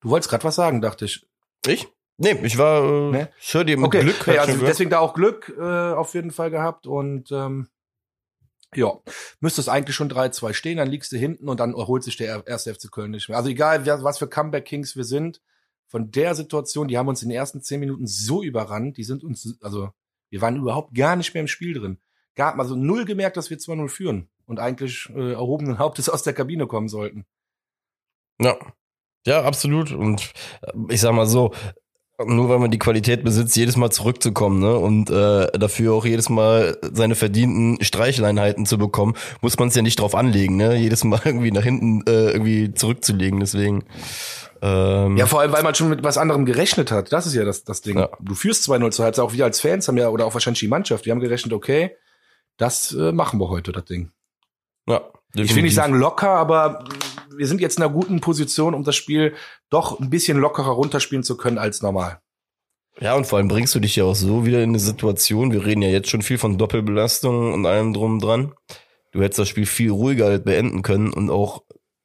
[0.00, 1.26] Du wolltest gerade was sagen, dachte ich.
[1.66, 1.88] Ich?
[2.16, 3.26] Nee, ich war, äh, nee?
[3.40, 4.02] ich höre dir mit okay.
[4.02, 4.20] Glück.
[4.20, 7.68] Okay, also deswegen da auch Glück äh, auf jeden Fall gehabt und ähm,
[8.74, 8.92] ja,
[9.40, 12.46] müsste es eigentlich schon 3-2 stehen, dann liegst du hinten und dann erholt sich der
[12.46, 13.38] erste FC Köln nicht mehr.
[13.38, 15.40] Also egal, was für Comeback Kings wir sind,
[15.88, 19.24] von der Situation, die haben uns in den ersten zehn Minuten so überrannt, die sind
[19.24, 19.90] uns, also
[20.28, 21.98] wir waren überhaupt gar nicht mehr im Spiel drin.
[22.36, 26.32] Gab also null gemerkt, dass wir 2-0 führen und eigentlich äh, erhobenen Hauptes aus der
[26.32, 27.26] Kabine kommen sollten.
[28.40, 28.56] Ja.
[29.26, 29.92] Ja, absolut.
[29.92, 31.52] Und äh, ich sag mal so,
[32.24, 34.76] nur weil man die Qualität besitzt, jedes Mal zurückzukommen ne?
[34.76, 39.82] und äh, dafür auch jedes Mal seine verdienten Streichleinheiten zu bekommen, muss man es ja
[39.82, 40.76] nicht drauf anlegen, ne?
[40.76, 43.40] jedes Mal irgendwie nach hinten äh, irgendwie zurückzulegen.
[43.40, 43.84] Deswegen.
[44.62, 47.12] Ähm, ja, vor allem, weil man schon mit was anderem gerechnet hat.
[47.12, 47.98] Das ist ja das, das Ding.
[47.98, 48.10] Ja.
[48.20, 49.24] Du führst 2-0 zur Halbzeit.
[49.24, 51.96] Auch wir als Fans haben ja, oder auch wahrscheinlich die Mannschaft, wir haben gerechnet, okay,
[52.58, 54.10] das äh, machen wir heute, das Ding.
[54.86, 55.00] Ja.
[55.32, 55.50] Definitiv.
[55.50, 56.84] Ich will nicht sagen locker, aber
[57.40, 59.34] wir sind jetzt in einer guten Position, um das Spiel
[59.70, 62.20] doch ein bisschen lockerer runterspielen zu können als normal.
[63.00, 65.64] Ja, und vor allem bringst du dich ja auch so wieder in eine Situation, wir
[65.64, 68.52] reden ja jetzt schon viel von Doppelbelastung und allem drum und dran.
[69.12, 71.62] Du hättest das Spiel viel ruhiger halt beenden können und auch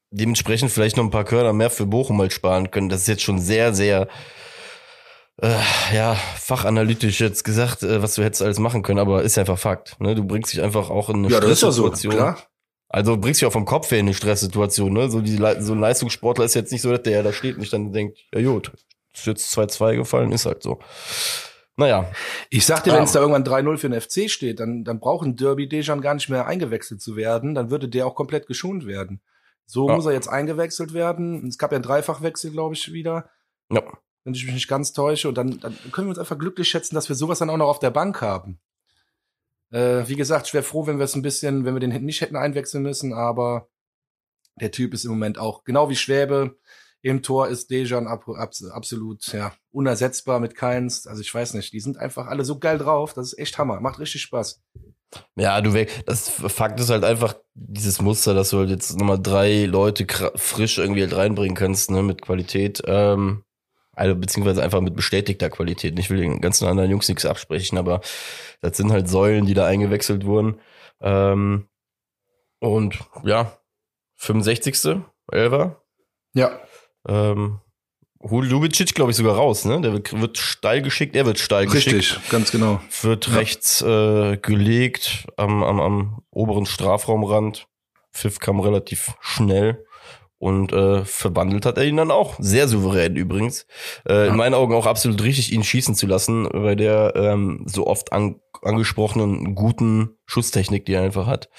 [0.10, 2.88] dementsprechend vielleicht noch ein paar Körner mehr für Bochum halt sparen können.
[2.88, 4.08] Das ist jetzt schon sehr, sehr
[5.41, 5.50] äh,
[5.93, 10.00] ja, fachanalytisch jetzt gesagt, äh, was du hättest alles machen können, aber ist einfach Fakt.
[10.00, 10.15] Ne?
[10.15, 12.13] Du bringst dich einfach auch in eine ja, Stresssituation.
[12.13, 12.38] Ja so, klar.
[12.88, 15.10] Also bringst dich auch vom Kopf her in eine Stresssituation, ne?
[15.10, 17.62] So, die, so ein Leistungssportler ist jetzt nicht so, dass der ja da steht und
[17.62, 18.71] nicht dann denkt, ja gut,
[19.13, 20.80] ist jetzt 2-2 gefallen, ist halt so.
[21.78, 22.10] Naja.
[22.50, 25.26] Ich sag dir, wenn es da irgendwann 3-0 für den FC steht, dann, dann braucht
[25.26, 28.86] ein Derby Dejan gar nicht mehr eingewechselt zu werden, dann würde der auch komplett geschont
[28.86, 29.21] werden.
[29.65, 29.95] So ja.
[29.95, 31.48] muss er jetzt eingewechselt werden.
[31.48, 33.30] Es gab ja einen Dreifachwechsel, glaube ich, wieder.
[33.71, 33.82] Ja.
[34.24, 35.28] Wenn ich mich nicht ganz täusche.
[35.28, 37.67] Und dann, dann können wir uns einfach glücklich schätzen, dass wir sowas dann auch noch
[37.67, 38.60] auf der Bank haben.
[39.75, 42.21] Äh, wie gesagt, ich wäre froh, wenn wir es ein bisschen, wenn wir den nicht
[42.21, 43.67] hätten einwechseln müssen, aber
[44.55, 46.57] der Typ ist im Moment auch, genau wie Schwäbe,
[47.01, 51.05] im Tor ist Dejan ab, ab, absolut ja, unersetzbar mit keins.
[51.05, 53.13] Also ich weiß nicht, die sind einfach alle so geil drauf.
[53.13, 53.79] Das ist echt Hammer.
[53.79, 54.63] Macht richtig Spaß.
[55.35, 56.03] Ja, du weg.
[56.07, 60.79] Das Fakt ist halt einfach dieses Muster, dass du halt jetzt nochmal drei Leute frisch
[60.79, 62.81] irgendwie halt reinbringen kannst, ne, mit Qualität.
[62.88, 63.43] Ähm,
[63.95, 65.97] also beziehungsweise einfach mit bestätigter Qualität.
[65.97, 68.01] Ich will den ganzen anderen Jungs nichts absprechen, aber
[68.62, 70.60] das sind halt Säulen, die da eingewechselt wurden.
[71.01, 71.67] Ähm,
[72.60, 73.58] und ja,
[74.15, 75.01] 65.
[75.31, 75.81] Elfer.
[76.34, 76.60] Ja.
[77.08, 77.60] Ähm,
[78.21, 79.81] Lubicic, glaube ich, sogar raus, ne?
[79.81, 82.15] Der wird, wird steil geschickt, er wird steil Richtig, geschickt.
[82.15, 82.81] Richtig, ganz genau.
[83.01, 83.36] Wird ja.
[83.36, 87.67] rechts äh, gelegt am, am, am oberen Strafraumrand.
[88.12, 89.85] Pfiff kam relativ schnell.
[90.38, 92.36] Und äh, verwandelt hat er ihn dann auch.
[92.39, 93.65] Sehr souverän übrigens.
[94.08, 94.26] Äh, ja.
[94.26, 98.12] In meinen Augen auch absolut richtig, ihn schießen zu lassen, bei der ähm, so oft
[98.12, 101.50] an, angesprochenen guten Schusstechnik, die er einfach hat.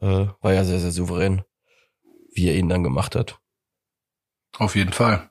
[0.00, 1.42] Äh, war ja sehr, sehr souverän,
[2.32, 3.38] wie er ihn dann gemacht hat.
[4.58, 5.30] Auf jeden Fall.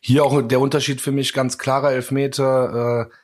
[0.00, 3.08] Hier auch der Unterschied für mich ganz klarer Elfmeter.
[3.10, 3.14] Äh,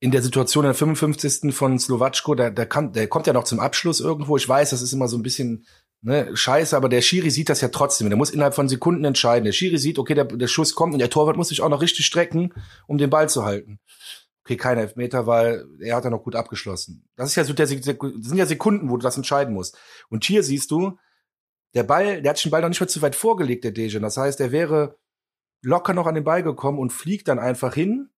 [0.00, 1.54] in der Situation in der 55.
[1.54, 4.36] von Slowatschko, der, der, kann, der kommt ja noch zum Abschluss irgendwo.
[4.38, 5.66] Ich weiß, das ist immer so ein bisschen
[6.02, 8.08] ne, scheiße, aber der Schiri sieht das ja trotzdem.
[8.08, 9.44] Der muss innerhalb von Sekunden entscheiden.
[9.44, 11.82] Der Schiri sieht, okay, der, der Schuss kommt und der Torwart muss sich auch noch
[11.82, 12.54] richtig strecken,
[12.86, 13.80] um den Ball zu halten.
[14.44, 17.08] Okay, kein Elfmeter, weil er hat ja noch gut abgeschlossen.
[17.16, 17.86] Das ist ja so der, sind
[18.36, 19.78] ja Sekunden, wo du das entscheiden musst.
[20.08, 20.98] Und hier siehst du,
[21.74, 24.02] der Ball, der hat sich den Ball noch nicht mal zu weit vorgelegt, der Dejan.
[24.02, 24.98] Das heißt, er wäre
[25.62, 28.10] locker noch an den Ball gekommen und fliegt dann einfach hin.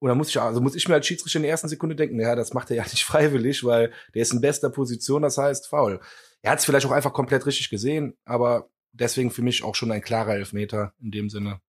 [0.00, 2.20] Und dann muss ich, also muss ich mir als Schiedsrichter in der ersten Sekunde denken,
[2.20, 5.68] ja, das macht er ja nicht freiwillig, weil der ist in bester Position, das heißt
[5.68, 6.00] faul.
[6.42, 9.90] Er hat es vielleicht auch einfach komplett richtig gesehen, aber deswegen für mich auch schon
[9.90, 11.60] ein klarer Elfmeter in dem Sinne.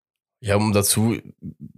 [0.42, 1.18] Ja, um dazu,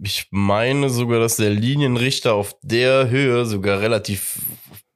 [0.00, 4.40] ich meine sogar, dass der Linienrichter auf der Höhe sogar relativ,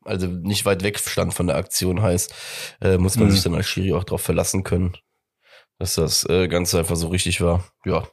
[0.04, 2.32] also nicht weit weg stand von der Aktion heißt,
[2.80, 3.32] äh, muss man mhm.
[3.32, 4.96] sich dann als Schiri auch darauf verlassen können,
[5.78, 7.64] dass das äh, Ganze einfach so richtig war.
[7.84, 8.06] Ja.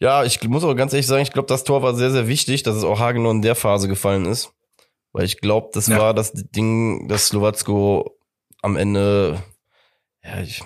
[0.00, 2.62] Ja, ich muss aber ganz ehrlich sagen, ich glaube, das Tor war sehr, sehr wichtig,
[2.62, 4.52] dass es auch Hagenow in der Phase gefallen ist.
[5.12, 5.98] Weil ich glaube, das ja.
[5.98, 8.16] war das Ding, dass Slowacko
[8.62, 9.42] am Ende,
[10.22, 10.62] ja, ich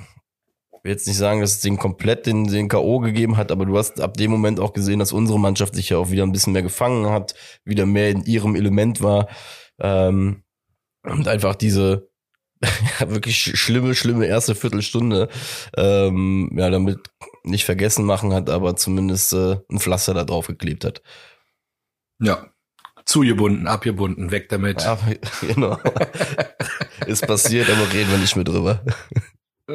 [0.82, 2.98] will jetzt nicht sagen, dass es den komplett den, den K.O.
[2.98, 5.98] gegeben hat, aber du hast ab dem Moment auch gesehen, dass unsere Mannschaft sich ja
[5.98, 9.28] auch wieder ein bisschen mehr gefangen hat, wieder mehr in ihrem Element war.
[9.80, 10.42] Ähm,
[11.04, 12.11] und einfach diese
[13.06, 15.28] wirklich schlimme, schlimme erste Viertelstunde
[15.76, 16.98] ähm, ja, damit
[17.44, 21.02] nicht vergessen machen hat, aber zumindest äh, ein Pflaster da drauf geklebt hat.
[22.20, 22.46] Ja,
[23.04, 24.82] zugebunden, abgebunden, weg damit.
[24.82, 24.98] Ja,
[25.40, 25.78] genau.
[27.06, 28.84] Ist passiert, aber reden wir nicht mehr drüber.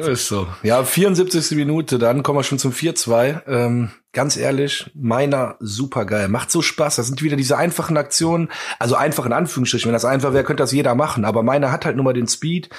[0.06, 0.46] Ist so.
[0.62, 1.56] Ja, 74.
[1.56, 3.46] Minute, dann kommen wir schon zum 4-2.
[3.46, 6.28] Ähm, ganz ehrlich, meiner super geil.
[6.28, 6.96] Macht so Spaß.
[6.96, 8.50] Das sind wieder diese einfachen Aktionen.
[8.78, 9.88] Also einfach in Anführungsstrichen.
[9.88, 11.24] Wenn das einfach wäre, könnte das jeder machen.
[11.24, 12.70] Aber meiner hat halt nur mal den Speed.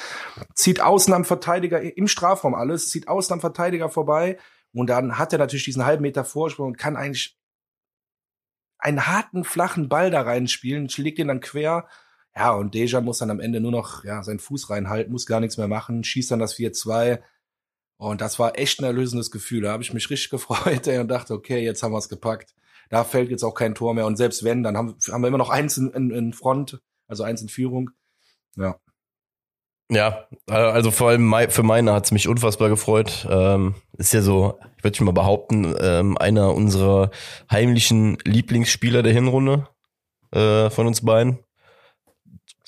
[0.53, 4.38] Zieht außen am Verteidiger, im Strafraum alles, zieht außen am Verteidiger vorbei.
[4.73, 7.38] Und dann hat er natürlich diesen halben Meter Vorsprung und kann eigentlich
[8.77, 11.88] einen harten, flachen Ball da reinspielen, schlägt den dann quer
[12.35, 15.39] ja, und Deja muss dann am Ende nur noch ja, seinen Fuß reinhalten, muss gar
[15.39, 17.19] nichts mehr machen, schießt dann das 4-2.
[17.97, 19.63] Und das war echt ein erlösendes Gefühl.
[19.63, 22.55] Da habe ich mich richtig gefreut ey, und dachte, okay, jetzt haben wir es gepackt.
[22.89, 24.05] Da fällt jetzt auch kein Tor mehr.
[24.05, 27.23] Und selbst wenn, dann haben, haben wir immer noch eins in, in, in Front, also
[27.23, 27.91] eins in Führung.
[28.55, 28.79] Ja.
[29.91, 33.27] Ja, also vor allem für meine hat's mich unfassbar gefreut.
[33.29, 37.09] Ähm, ist ja so, ich würde mal behaupten, ähm, einer unserer
[37.51, 39.67] heimlichen Lieblingsspieler der Hinrunde
[40.31, 41.39] äh, von uns beiden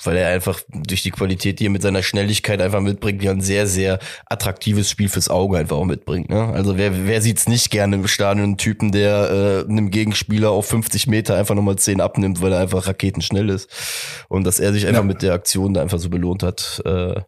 [0.04, 3.40] weil er einfach durch die Qualität, die er mit seiner Schnelligkeit einfach mitbringt, ja ein
[3.40, 6.28] sehr, sehr attraktives Spiel fürs Auge einfach auch mitbringt.
[6.30, 6.44] Ne?
[6.52, 10.66] Also wer, wer sieht's nicht gerne im Stadion, einen Typen, der äh, einem Gegenspieler auf
[10.66, 13.68] 50 Meter einfach nochmal 10 abnimmt, weil er einfach raketenschnell ist.
[14.28, 15.06] Und dass er sich einfach ja.
[15.06, 16.82] mit der Aktion da einfach so belohnt hat.
[16.84, 17.20] Äh,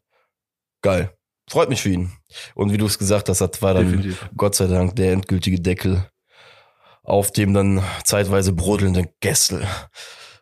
[0.83, 1.11] geil.
[1.49, 2.13] Freut mich für ihn.
[2.55, 4.29] Und wie du es gesagt hast, das war dann Definitiv.
[4.37, 6.07] Gott sei Dank der endgültige Deckel
[7.05, 9.67] auf dem dann zeitweise brodelnden Gessel.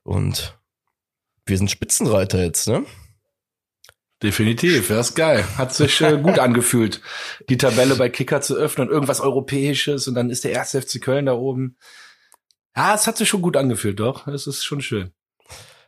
[0.04, 0.56] Und
[1.46, 2.84] wir sind Spitzenreiter jetzt, ne?
[4.22, 5.44] Definitiv, das ist geil.
[5.56, 7.00] Hat sich äh, gut angefühlt,
[7.48, 11.26] die Tabelle bei Kicker zu öffnen, irgendwas Europäisches und dann ist der erste FC Köln
[11.26, 11.76] da oben.
[12.76, 14.26] Ja, es hat sich schon gut angefühlt, doch.
[14.28, 15.12] Es ist schon schön.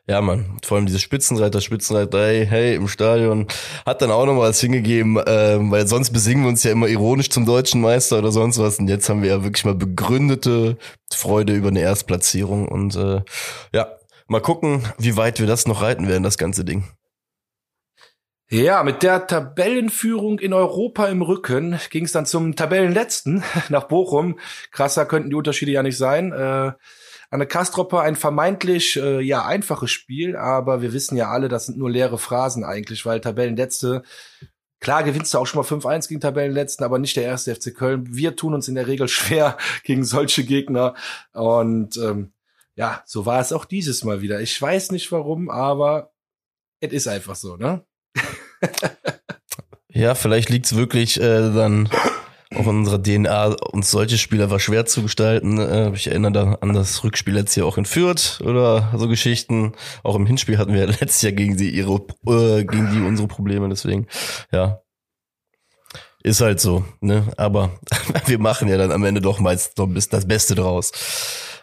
[0.07, 3.47] Ja, man, vor allem diese Spitzenreiter, Spitzenreiter, hey, hey, im Stadion,
[3.87, 7.31] hat dann auch noch was hingegeben, äh, weil sonst besingen wir uns ja immer ironisch
[7.31, 8.79] zum deutschen Meister oder sonst was.
[8.79, 10.77] Und jetzt haben wir ja wirklich mal begründete
[11.11, 12.69] Freude über eine Erstplatzierung.
[12.69, 13.23] Und äh,
[13.73, 16.85] ja, Mal gucken, wie weit wir das noch reiten werden, das ganze Ding.
[18.51, 24.39] Ja, mit der Tabellenführung in Europa im Rücken ging es dann zum Tabellenletzten nach Bochum.
[24.71, 26.33] Krasser könnten die Unterschiede ja nicht sein.
[26.33, 26.73] Äh,
[27.31, 31.79] Anne Kastropper ein vermeintlich äh, ja einfaches Spiel, aber wir wissen ja alle, das sind
[31.79, 34.03] nur leere Phrasen eigentlich, weil Tabellenletzte
[34.85, 38.05] Klar gewinnst du auch schon mal 5-1 gegen Tabellenletzten, aber nicht der erste FC Köln.
[38.15, 40.95] Wir tun uns in der Regel schwer gegen solche Gegner.
[41.33, 42.35] Und ähm,
[42.77, 44.41] ja, so war es auch dieses Mal wieder.
[44.41, 46.13] Ich weiß nicht warum, aber
[46.81, 47.85] es ist einfach so, ne?
[49.89, 51.89] ja, vielleicht liegt's wirklich äh, dann
[52.55, 55.59] auch in unserer DNA, uns solche Spiele war schwer zu gestalten.
[55.59, 59.73] Äh, ich erinnere da an das Rückspiel jetzt hier auch in Fürth oder so Geschichten.
[60.03, 61.95] Auch im Hinspiel hatten wir letztes Jahr gegen sie ihre,
[62.27, 64.07] äh, gegen die unsere Probleme, deswegen,
[64.53, 64.81] ja.
[66.23, 67.33] Ist halt so, ne?
[67.37, 67.79] Aber
[68.27, 70.91] wir machen ja dann am Ende doch meist das Beste draus.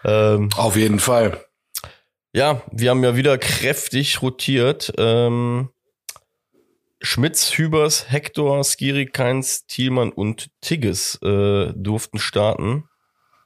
[0.04, 1.44] Ähm, Auf jeden Fall.
[2.34, 4.94] Ja, wir haben ja wieder kräftig rotiert.
[4.98, 5.70] Ähm,
[7.02, 12.86] Schmitz, Hübers, Hector, Skiri, Keins, Thielmann und Tigges äh, durften starten.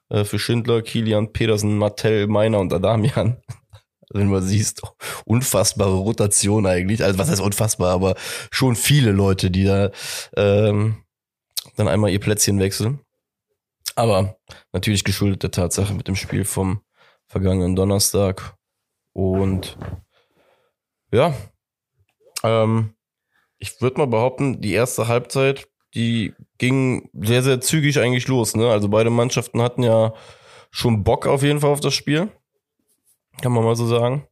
[0.10, 3.38] Äh, für Schindler, Kilian, Petersen, Martell, Meiner und Adamian.
[4.12, 4.82] Wenn man siehst,
[5.26, 7.04] unfassbare Rotation eigentlich.
[7.04, 8.16] Also was heißt unfassbar, aber
[8.52, 9.90] schon viele Leute, die da
[10.38, 11.04] ähm,
[11.76, 13.00] dann einmal ihr Plätzchen wechseln.
[13.96, 14.38] Aber
[14.74, 16.82] natürlich geschuldet der Tatsache mit dem Spiel vom
[17.28, 18.56] vergangenen Donnerstag.
[19.14, 19.78] Und
[21.12, 21.34] ja,
[22.44, 22.94] ähm,
[23.58, 28.56] ich würde mal behaupten, die erste Halbzeit, die ging sehr, sehr zügig eigentlich los.
[28.56, 28.70] Ne?
[28.70, 30.14] Also beide Mannschaften hatten ja
[30.72, 32.30] schon Bock auf jeden Fall auf das Spiel.
[33.42, 34.28] Kann man mal so sagen.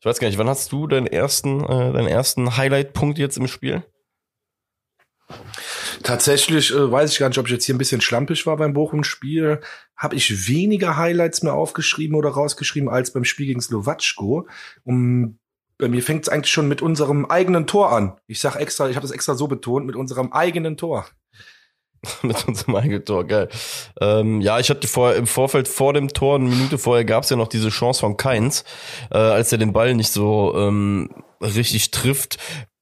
[0.00, 3.48] Ich weiß gar nicht, wann hast du deinen ersten, äh, deinen ersten Highlight-Punkt jetzt im
[3.48, 3.84] Spiel?
[6.02, 8.72] Tatsächlich äh, weiß ich gar nicht, ob ich jetzt hier ein bisschen schlampig war beim
[8.72, 9.60] Bochum-Spiel.
[9.96, 14.48] Habe ich weniger Highlights mehr aufgeschrieben oder rausgeschrieben als beim Spiel gegen Slowatschko.
[14.84, 15.38] Um,
[15.78, 18.16] bei mir fängt es eigentlich schon mit unserem eigenen Tor an.
[18.26, 21.06] Ich sag extra, ich habe das extra so betont, mit unserem eigenen Tor.
[22.22, 23.48] mit unserem eigenen Tor, geil.
[24.00, 27.30] Ähm, ja, ich hatte vor, im Vorfeld vor dem Tor, eine Minute vorher, gab es
[27.30, 28.64] ja noch diese Chance von Keins,
[29.10, 31.10] äh, als er den Ball nicht so ähm,
[31.40, 32.38] richtig trifft,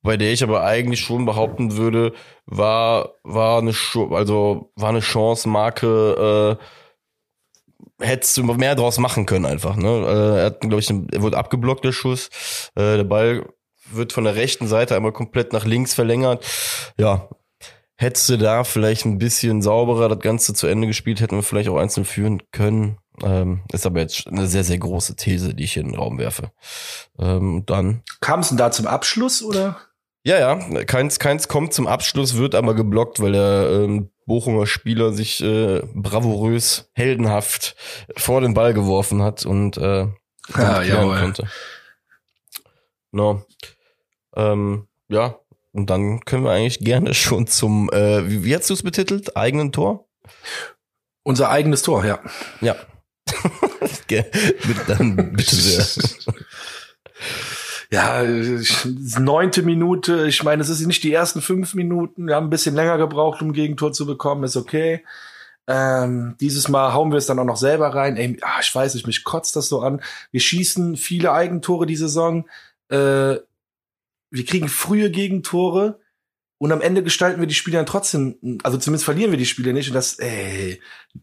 [0.07, 2.13] bei der ich aber eigentlich schon behaupten würde,
[2.47, 3.75] war war eine
[4.13, 6.59] also war eine Chance Marke
[8.01, 9.89] äh, hättest du mehr draus machen können einfach ne?
[9.89, 12.31] Äh, er hat glaube ich er wurde abgeblockt der Schuss.
[12.77, 13.47] Äh, der Ball
[13.91, 16.45] wird von der rechten Seite einmal komplett nach links verlängert.
[16.97, 17.29] Ja
[17.97, 21.69] hättest du da vielleicht ein bisschen sauberer das Ganze zu Ende gespielt hätten wir vielleicht
[21.69, 22.99] auch einzeln führen können.
[23.23, 26.19] Ähm, ist aber jetzt eine sehr sehr große These die ich hier in den Raum
[26.19, 26.53] werfe.
[27.19, 29.79] Ähm, dann kam es denn da zum Abschluss oder
[30.27, 35.13] ja, ja, keins, keins kommt zum Abschluss, wird aber geblockt, weil der ähm, Bochumer Spieler
[35.13, 37.77] sich äh, bravourös, heldenhaft
[38.17, 40.09] vor den Ball geworfen hat und äh,
[40.59, 41.49] ja, konnte.
[43.13, 43.45] No.
[44.35, 45.39] Ähm, ja,
[45.71, 49.37] und dann können wir eigentlich gerne schon zum, äh, wie, wie hast du es betitelt?
[49.37, 50.09] Eigenen Tor?
[51.23, 52.19] Unser eigenes Tor, ja.
[52.61, 52.75] Ja.
[54.89, 55.87] dann bitte sehr.
[57.91, 58.23] Ja,
[59.19, 62.75] neunte Minute, ich meine, es ist nicht die ersten fünf Minuten, wir haben ein bisschen
[62.75, 65.05] länger gebraucht, um Gegentor zu bekommen, ist okay.
[65.69, 68.17] Ähm, dieses Mal hauen wir es dann auch noch selber rein.
[68.17, 70.01] Ey, ach, ich weiß nicht, mich kotzt das so an.
[70.31, 72.49] Wir schießen viele Eigentore die Saison.
[72.89, 73.39] Äh,
[74.31, 75.99] wir kriegen frühe Gegentore
[76.59, 79.73] und am Ende gestalten wir die Spiele dann trotzdem, also zumindest verlieren wir die Spiele
[79.73, 79.89] nicht.
[79.89, 80.81] Und das, ey,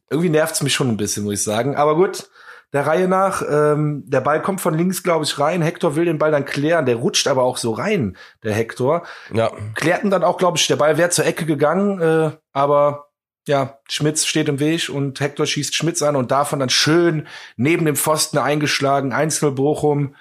[0.09, 1.75] irgendwie nervt's mich schon ein bisschen, muss ich sagen.
[1.75, 2.29] Aber gut,
[2.73, 3.43] der Reihe nach.
[3.47, 5.61] Ähm, der Ball kommt von links, glaube ich, rein.
[5.61, 6.85] Hector will den Ball dann klären.
[6.85, 9.03] Der rutscht aber auch so rein, der Hector.
[9.31, 9.51] Ja.
[9.75, 13.09] Klärten dann auch, glaube ich, der Ball wäre zur Ecke gegangen, äh, aber
[13.47, 17.85] ja, Schmitz steht im Weg und Hector schießt Schmitz an und davon dann schön neben
[17.85, 19.11] dem Pfosten eingeschlagen.
[19.11, 20.15] Einzel Bochum,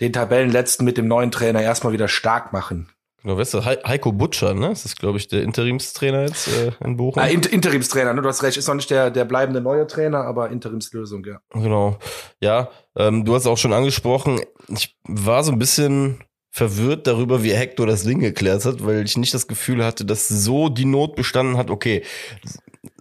[0.00, 2.93] den Tabellenletzten mit dem neuen Trainer erstmal wieder stark machen.
[3.24, 4.68] Genau, weißt du, Heiko Butcher, ne?
[4.68, 7.22] Das ist, glaube ich, der Interimstrainer jetzt äh, in Bochum.
[7.22, 8.20] Ah, Inter Interimstrainer, ne?
[8.20, 11.40] Du hast recht, ist noch nicht der, der bleibende neue Trainer, aber Interimslösung, ja.
[11.54, 11.98] Genau.
[12.40, 17.54] Ja, ähm, du hast auch schon angesprochen, ich war so ein bisschen verwirrt darüber, wie
[17.54, 21.16] Hector das Ding geklärt hat, weil ich nicht das Gefühl hatte, dass so die Not
[21.16, 22.02] bestanden hat, okay,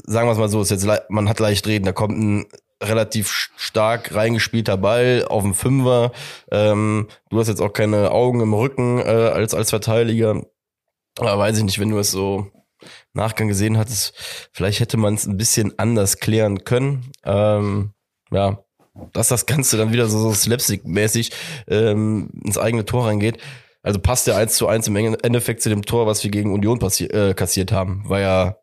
[0.05, 2.45] sagen wir es mal so, ist jetzt man hat leicht reden, da kommt ein
[2.83, 6.11] relativ stark reingespielter Ball auf dem Fünfer.
[6.51, 10.43] Ähm, du hast jetzt auch keine Augen im Rücken äh, als, als Verteidiger.
[11.17, 12.51] Aber weiß ich nicht, wenn du es so
[13.13, 14.13] Nachgang gesehen hattest,
[14.51, 17.11] vielleicht hätte man es ein bisschen anders klären können.
[17.23, 17.93] Ähm,
[18.31, 18.63] ja,
[19.13, 21.31] dass das Ganze dann wieder so, so slapstick-mäßig
[21.67, 23.39] ähm, ins eigene Tor reingeht.
[23.81, 26.79] Also passt ja eins zu eins im Endeffekt zu dem Tor, was wir gegen Union
[26.81, 28.03] äh, kassiert haben.
[28.07, 28.57] War ja,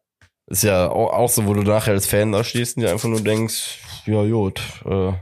[0.47, 3.09] ist ja auch, auch so, wo du nachher als Fan da stehst und dir einfach
[3.09, 5.13] nur denkst, ja gut, äh,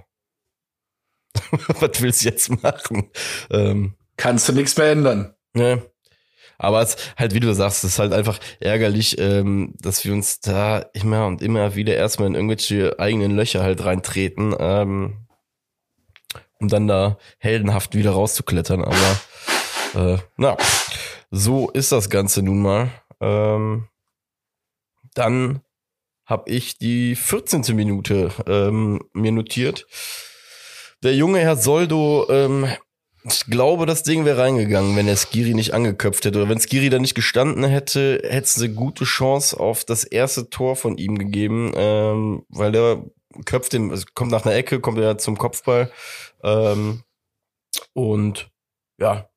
[1.81, 3.11] was willst du jetzt machen?
[3.51, 5.35] Ähm, Kannst du nichts mehr ändern.
[5.55, 5.83] Ne.
[6.59, 10.41] Aber es halt, wie du sagst, es ist halt einfach ärgerlich, ähm, dass wir uns
[10.41, 15.29] da immer und immer wieder erstmal in irgendwelche eigenen Löcher halt reintreten, ähm,
[16.59, 18.85] um dann da heldenhaft wieder rauszuklettern.
[18.85, 19.21] Aber
[19.95, 20.57] äh, na,
[21.31, 22.91] so ist das Ganze nun mal.
[23.21, 23.87] Ähm,
[25.15, 25.63] dann
[26.29, 27.75] habe ich die 14.
[27.75, 29.87] Minute ähm, mir notiert.
[31.03, 32.67] Der junge Herr Soldo, ähm,
[33.25, 36.39] ich glaube, das Ding wäre reingegangen, wenn er Skiri nicht angeköpft hätte.
[36.39, 40.51] Oder wenn Skiri da nicht gestanden hätte, hätte es eine gute Chance auf das erste
[40.51, 43.03] Tor von ihm gegeben, ähm, weil der
[43.47, 45.91] köpft den, also kommt nach einer Ecke, kommt er zum Kopfball.
[46.43, 47.05] Ähm,
[47.95, 48.51] und
[49.01, 49.31] ja,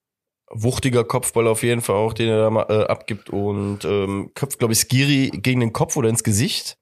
[0.50, 4.74] wuchtiger Kopfball auf jeden Fall auch, den er da äh, abgibt und ähm, köpft, glaube
[4.74, 6.78] ich, Skiri gegen den Kopf oder ins Gesicht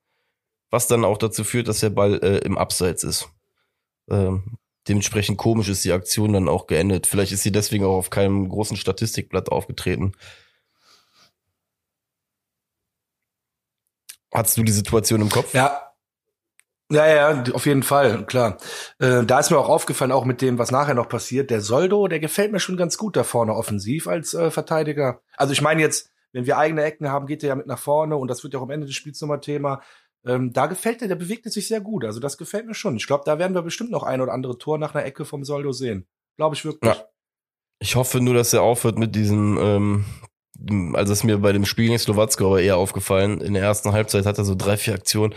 [0.70, 3.30] was dann auch dazu führt, dass der Ball äh, im Abseits ist.
[4.10, 7.08] Ähm, dementsprechend komisch ist die Aktion dann auch geendet.
[7.08, 10.14] Vielleicht ist sie deswegen auch auf keinem großen Statistikblatt aufgetreten.
[14.34, 15.54] Hattest du die Situation im Kopf?
[15.54, 15.86] Ja.
[16.92, 18.58] Ja, ja, auf jeden Fall, klar.
[18.98, 22.08] Äh, da ist mir auch aufgefallen, auch mit dem, was nachher noch passiert, der Soldo,
[22.08, 25.22] der gefällt mir schon ganz gut da vorne offensiv als äh, Verteidiger.
[25.38, 28.16] Also ich meine jetzt, wenn wir eigene Ecken haben, geht er ja mit nach vorne
[28.18, 29.84] und das wird ja auch am Ende des Spiels nochmal Thema.
[30.26, 32.04] Ähm, da gefällt er, der bewegt sich sehr gut.
[32.04, 32.98] Also das gefällt mir schon.
[32.98, 35.46] Ich glaube, da werden wir bestimmt noch ein oder andere Tor nach einer Ecke vom
[35.46, 36.08] Soldo sehen.
[36.36, 36.94] Glaube ich wirklich.
[36.94, 37.06] Ja.
[37.82, 40.06] Ich hoffe nur, dass er aufhört mit diesem, ähm,
[40.94, 43.40] also ist mir bei dem Spiel gegen Slowacko aber eher aufgefallen.
[43.40, 45.34] In der ersten Halbzeit hat er so drei, vier Aktionen,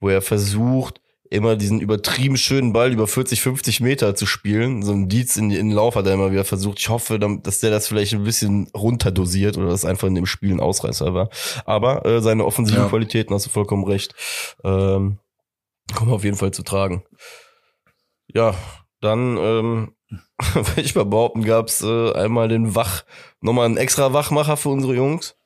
[0.00, 1.01] wo er versucht,
[1.32, 4.82] immer diesen übertrieben schönen Ball über 40, 50 Meter zu spielen.
[4.82, 6.78] So ein Dietz in, in den Lauf hat er immer wieder versucht.
[6.78, 10.52] Ich hoffe, dass der das vielleicht ein bisschen runterdosiert oder das einfach in dem Spiel
[10.52, 11.30] ein Ausreißer war.
[11.64, 12.88] Aber äh, seine offensiven ja.
[12.88, 14.14] Qualitäten, hast du vollkommen recht,
[14.62, 15.18] ähm,
[15.94, 17.04] kommen auf jeden Fall zu tragen.
[18.28, 18.54] Ja,
[19.00, 19.94] dann ähm,
[20.54, 23.04] will ich mal behaupten, gab's äh, einmal den Wach,
[23.40, 25.36] nochmal einen extra Wachmacher für unsere Jungs,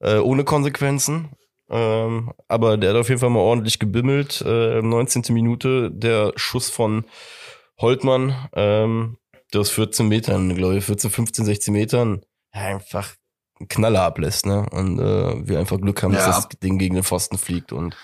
[0.00, 1.30] äh, ohne Konsequenzen.
[1.70, 4.42] Ähm, aber der hat auf jeden Fall mal ordentlich gebimmelt.
[4.46, 5.24] Äh, 19.
[5.30, 7.04] Minute der Schuss von
[7.78, 9.18] Holtmann, ähm,
[9.52, 13.14] der aus 14 Metern, glaube ich, 14, 15, 16 Metern, einfach
[13.58, 14.66] einen Knaller ablässt, ne?
[14.70, 16.26] Und äh, wir einfach Glück haben, ja.
[16.26, 17.96] dass das Ding gegen den Pfosten fliegt und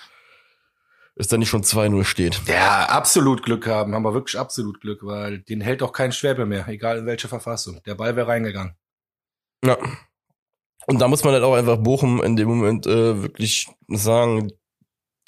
[1.15, 2.41] es dann nicht schon 2-0 steht.
[2.47, 6.45] Ja, absolut Glück haben, haben wir wirklich absolut Glück, weil den hält auch kein Schwerbe
[6.45, 7.81] mehr, egal in welcher Verfassung.
[7.85, 8.75] Der Ball wäre reingegangen.
[9.63, 9.77] Ja,
[10.87, 14.51] und da muss man halt auch einfach Bochum in dem Moment äh, wirklich sagen,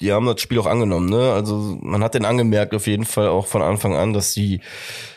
[0.00, 1.32] die haben das Spiel auch angenommen, ne?
[1.32, 4.60] Also man hat den angemerkt auf jeden Fall auch von Anfang an, dass sie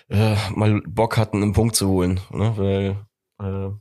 [0.09, 2.53] äh, mal Bock hatten, einen Punkt zu holen, ne?
[2.55, 3.05] Weil
[3.41, 3.71] äh,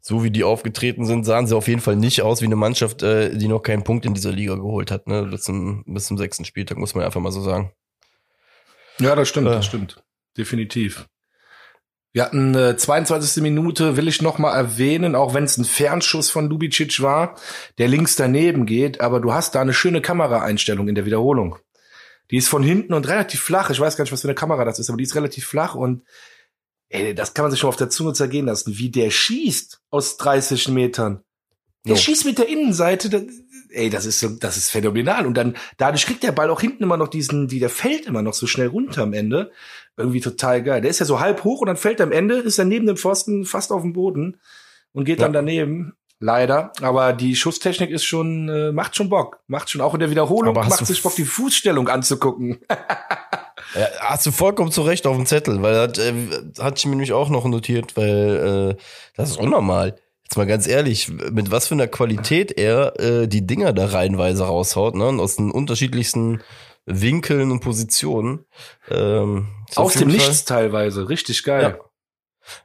[0.00, 3.02] so wie die aufgetreten sind, sahen sie auf jeden Fall nicht aus wie eine Mannschaft,
[3.02, 5.24] äh, die noch keinen Punkt in dieser Liga geholt hat, ne?
[5.24, 7.72] Bis zum, bis zum sechsten Spieltag, muss man einfach mal so sagen.
[8.98, 10.02] Ja, das stimmt, äh, das stimmt.
[10.36, 11.06] Definitiv.
[12.16, 13.42] Wir hatten äh, 22.
[13.42, 17.34] Minute, will ich noch mal erwähnen, auch wenn es ein Fernschuss von Lubicic war,
[17.76, 21.58] der links daneben geht, aber du hast da eine schöne Kameraeinstellung in der Wiederholung.
[22.30, 23.68] Die ist von hinten und relativ flach.
[23.68, 25.74] Ich weiß gar nicht, was für eine Kamera das ist, aber die ist relativ flach
[25.74, 26.04] und
[26.88, 30.16] ey, das kann man sich schon auf der Zunge zergehen lassen, wie der schießt aus
[30.16, 31.20] 30 Metern.
[31.84, 32.00] Der no.
[32.00, 33.24] schießt mit der Innenseite, das,
[33.68, 35.26] ey, das ist so, das ist phänomenal.
[35.26, 38.22] Und dann, dadurch kriegt der Ball auch hinten immer noch diesen, die, der fällt immer
[38.22, 39.52] noch so schnell runter am Ende
[39.96, 40.80] irgendwie total geil.
[40.80, 42.86] Der ist ja so halb hoch und dann fällt er am Ende, ist er neben
[42.86, 44.40] dem Pfosten fast auf dem Boden
[44.92, 45.24] und geht ja.
[45.24, 45.94] dann daneben.
[46.18, 49.40] Leider, aber die Schusstechnik ist schon, äh, macht schon Bock.
[49.48, 52.58] Macht schon auch in der Wiederholung, macht sich Bock, die Fußstellung anzugucken.
[53.74, 56.14] ja, hast du vollkommen zu Recht auf dem Zettel, weil das äh,
[56.58, 58.82] hatte ich mir nämlich auch noch notiert, weil äh,
[59.14, 59.96] das ist unnormal.
[60.22, 64.44] Jetzt mal ganz ehrlich, mit was für einer Qualität er äh, die Dinger da reihenweise
[64.44, 65.08] raushaut, ne?
[65.08, 66.40] Und aus den unterschiedlichsten
[66.86, 68.46] Winkeln und Positionen.
[68.88, 70.08] Ähm, Aus dem.
[70.08, 71.78] Nichts teilweise, richtig geil.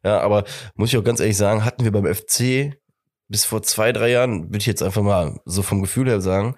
[0.04, 0.10] Ja.
[0.12, 0.46] ja, aber
[0.76, 2.78] muss ich auch ganz ehrlich sagen, hatten wir beim FC
[3.28, 6.56] bis vor zwei, drei Jahren, würde ich jetzt einfach mal so vom Gefühl her sagen,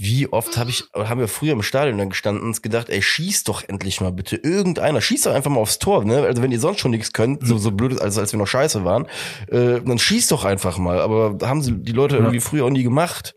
[0.00, 3.42] wie oft habe ich, haben wir früher im Stadion dann gestanden und gedacht, ey, schieß
[3.42, 6.22] doch endlich mal bitte irgendeiner, schieß doch einfach mal aufs Tor, ne?
[6.22, 8.84] Also wenn ihr sonst schon nichts könnt, so, so blöd, als, als wir noch scheiße
[8.84, 9.06] waren,
[9.48, 11.00] äh, dann schieß doch einfach mal.
[11.00, 13.34] Aber haben sie die Leute irgendwie früher auch nie gemacht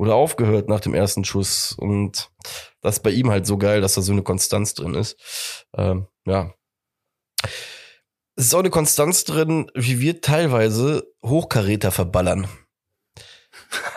[0.00, 1.74] oder aufgehört nach dem ersten Schuss.
[1.76, 2.30] Und
[2.80, 5.18] das ist bei ihm halt so geil, dass da so eine Konstanz drin ist.
[5.76, 6.54] Ähm, ja.
[8.34, 12.48] Es ist auch eine Konstanz drin, wie wir teilweise Hochkaräter verballern.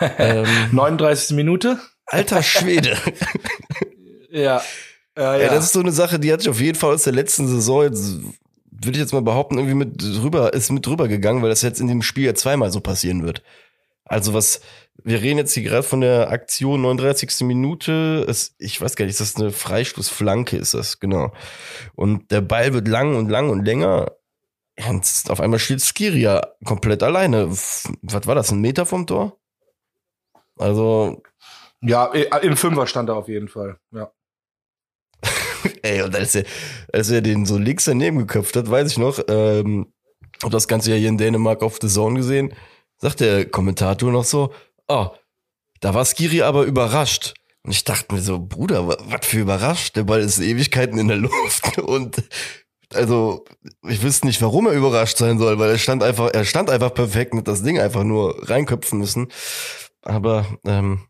[0.18, 1.34] ähm, 39.
[1.36, 1.80] Minute?
[2.04, 2.98] Alter Schwede.
[4.30, 4.60] ja.
[5.16, 5.48] Ja, ja.
[5.48, 7.88] das ist so eine Sache, die hat sich auf jeden Fall aus der letzten Saison
[8.70, 11.80] würde ich jetzt mal behaupten, irgendwie mit drüber, ist mit drüber gegangen, weil das jetzt
[11.80, 13.42] in dem Spiel ja zweimal so passieren wird.
[14.04, 14.60] Also was,
[15.02, 17.40] wir reden jetzt hier gerade von der Aktion 39.
[17.40, 18.24] Minute.
[18.28, 21.32] Es, ich weiß gar nicht, ist das eine Freistoßflanke, ist das, genau.
[21.94, 24.12] Und der Ball wird lang und lang und länger.
[24.88, 27.50] Und auf einmal steht Skiria komplett alleine.
[27.50, 29.38] Was war das, ein Meter vom Tor?
[30.56, 31.22] Also.
[31.80, 34.10] Ja, im Fünfer stand er auf jeden Fall, ja.
[35.82, 36.44] Ey, und als er,
[36.92, 39.92] als er den so links daneben geköpft hat, weiß ich noch, ähm,
[40.42, 42.54] hab das Ganze ja hier in Dänemark auf The Zone gesehen,
[42.96, 44.52] sagt der Kommentator noch so,
[44.88, 45.10] oh,
[45.80, 47.34] da war Skiri aber überrascht.
[47.62, 49.96] Und ich dachte mir so, Bruder, was für überrascht?
[49.96, 52.22] Der Ball ist Ewigkeiten in der Luft und
[52.92, 53.44] also
[53.88, 56.92] ich wüsste nicht, warum er überrascht sein soll, weil er stand einfach, er stand einfach
[56.94, 59.28] perfekt mit das Ding einfach nur reinköpfen müssen.
[60.02, 61.06] Aber ähm,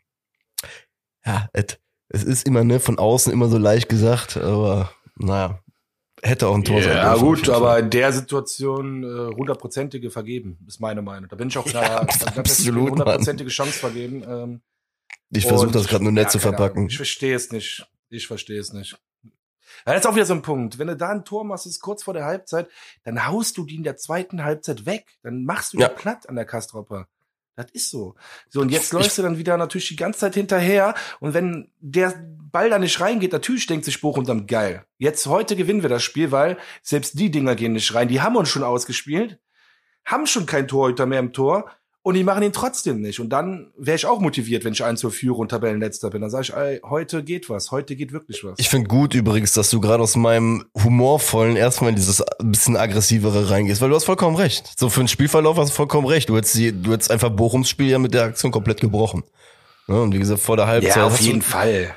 [1.27, 5.64] ja, es ist immer ne von außen immer so leicht gesagt, aber naja
[6.25, 10.11] hätte auch ein Tor yeah, sein Ja gut, aber in der Situation äh, hundertprozentige äh,
[10.11, 11.29] vergeben, ist meine Meinung.
[11.29, 11.85] Da bin ich auch klar,
[12.21, 14.25] ja, absolut hundertprozentige Chance vergeben.
[14.27, 14.63] Ähm,
[15.31, 16.79] ich versuche das gerade nur nett ja, zu verpacken.
[16.79, 16.89] Ahnung.
[16.89, 17.87] Ich verstehe es nicht.
[18.09, 18.97] Ich verstehe es nicht.
[19.87, 20.79] Ja, das ist auch wieder so ein Punkt.
[20.79, 22.69] Wenn du da ein Tor machst, ist kurz vor der Halbzeit,
[23.03, 25.19] dann haust du die in der zweiten Halbzeit weg.
[25.23, 25.89] Dann machst du ja.
[25.89, 27.09] die platt an der Kastropper.
[27.57, 28.17] Das ist so.
[28.49, 30.95] So, und jetzt läufst du dann wieder natürlich die ganze Zeit hinterher.
[31.21, 32.15] Und wenn der
[32.51, 34.85] Ball da nicht reingeht, natürlich denkt sich Bochum dann geil.
[34.99, 38.09] Jetzt heute gewinnen wir das Spiel, weil selbst die Dinger gehen nicht rein.
[38.09, 39.39] Die haben uns schon ausgespielt,
[40.05, 41.71] haben schon kein Torhüter mehr im Tor
[42.05, 43.19] und die machen ihn trotzdem nicht.
[43.19, 46.21] Und dann wäre ich auch motiviert, wenn ich eins zur Führung und Tabellenletzter bin.
[46.21, 48.59] Dann sage ich, ey, heute geht was, heute geht wirklich was.
[48.59, 53.49] Ich finde gut übrigens, dass du gerade aus meinem humorvollen erstmal in dieses bisschen aggressivere
[53.49, 54.71] reingehst, weil du hast vollkommen recht.
[54.79, 56.29] So für einen Spielverlauf hast du vollkommen recht.
[56.29, 59.25] Du hättest, die, du hättest einfach Bochums Spiel ja mit der Aktion komplett gebrochen.
[59.89, 60.97] Ja, und wie gesagt, vor der Halbzeit.
[60.97, 61.95] Ja, auf jeden Fall.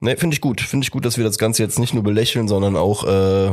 [0.00, 0.60] Nee, finde ich gut.
[0.60, 3.52] Finde ich gut, dass wir das Ganze jetzt nicht nur belächeln, sondern auch äh,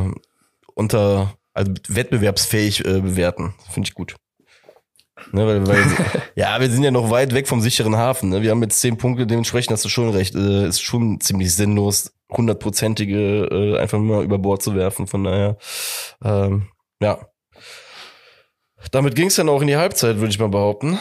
[0.74, 3.54] unter also wettbewerbsfähig äh, bewerten.
[3.70, 4.16] Finde ich gut.
[5.30, 5.84] Ne, weil, weil,
[6.34, 8.30] ja, wir sind ja noch weit weg vom sicheren Hafen.
[8.30, 8.42] Ne?
[8.42, 10.34] Wir haben jetzt zehn Punkte, dementsprechend hast du schon recht.
[10.34, 15.06] Äh, ist schon ziemlich sinnlos, hundertprozentige äh, einfach mal über Bord zu werfen.
[15.06, 15.56] Von daher,
[16.24, 16.68] ähm,
[17.00, 17.26] ja.
[18.90, 20.98] Damit ging es dann auch in die Halbzeit, würde ich mal behaupten.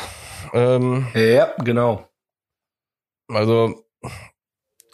[0.53, 2.07] Ähm, ja, genau.
[3.27, 3.83] Also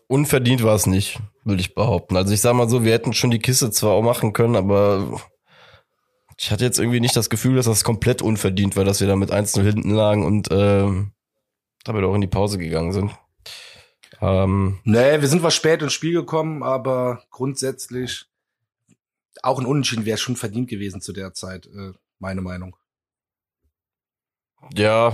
[0.08, 2.16] unverdient war es nicht, würde ich behaupten.
[2.16, 5.22] Also ich sag mal so, wir hätten schon die Kiste zwar auch machen können, aber
[6.40, 9.16] ich hatte jetzt irgendwie nicht das Gefühl, dass das komplett unverdient war, dass wir da
[9.16, 10.88] mit 1-0 hinten lagen und äh,
[11.84, 13.12] damit auch in die Pause gegangen sind.
[14.22, 18.26] Ähm, nee, wir sind was spät ins Spiel gekommen, aber grundsätzlich
[19.44, 22.76] auch ein Unentschieden wäre schon verdient gewesen zu der Zeit, äh, meine Meinung.
[24.74, 25.14] Ja,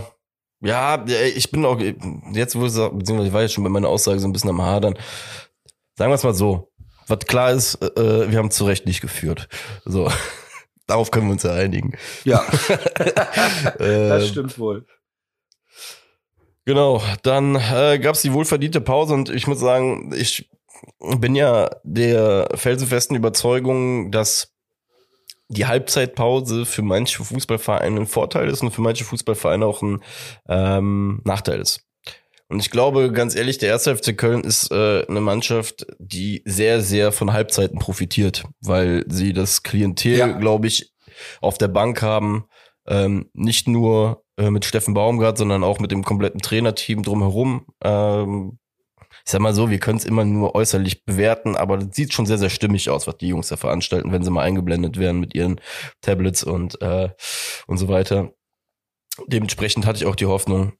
[0.61, 4.19] ja, ich bin auch, jetzt wo ich, beziehungsweise ich war jetzt schon bei meiner Aussage
[4.19, 4.97] so ein bisschen am Hadern.
[5.97, 6.71] Sagen wir es mal so.
[7.07, 9.49] Was klar ist, äh, wir haben zu Recht nicht geführt.
[9.83, 10.09] So.
[10.87, 11.93] Darauf können wir uns ja einigen.
[12.23, 12.45] Ja.
[13.77, 14.85] das ähm, stimmt wohl.
[16.65, 20.49] Genau, dann äh, gab es die wohlverdiente Pause und ich muss sagen, ich
[20.99, 24.53] bin ja der felsenfesten Überzeugung, dass
[25.49, 30.01] die Halbzeitpause für manche Fußballvereine ein Vorteil ist und für manche Fußballvereine auch ein
[30.47, 31.85] ähm, Nachteil ist.
[32.53, 36.81] Und ich glaube, ganz ehrlich, der erste FC Köln ist äh, eine Mannschaft, die sehr,
[36.81, 40.27] sehr von Halbzeiten profitiert, weil sie das Klientel, ja.
[40.27, 40.93] glaube ich,
[41.41, 42.45] auf der Bank haben,
[42.85, 47.65] ähm, nicht nur äh, mit Steffen Baumgart, sondern auch mit dem kompletten Trainerteam drumherum.
[47.83, 48.59] Ähm,
[49.25, 52.27] ich sag mal so, wir können es immer nur äußerlich bewerten, aber das sieht schon
[52.27, 55.33] sehr, sehr stimmig aus, was die Jungs da veranstalten, wenn sie mal eingeblendet werden mit
[55.33, 55.59] ihren
[56.01, 57.09] Tablets und, äh,
[57.65, 58.31] und so weiter.
[59.25, 60.73] Dementsprechend hatte ich auch die Hoffnung,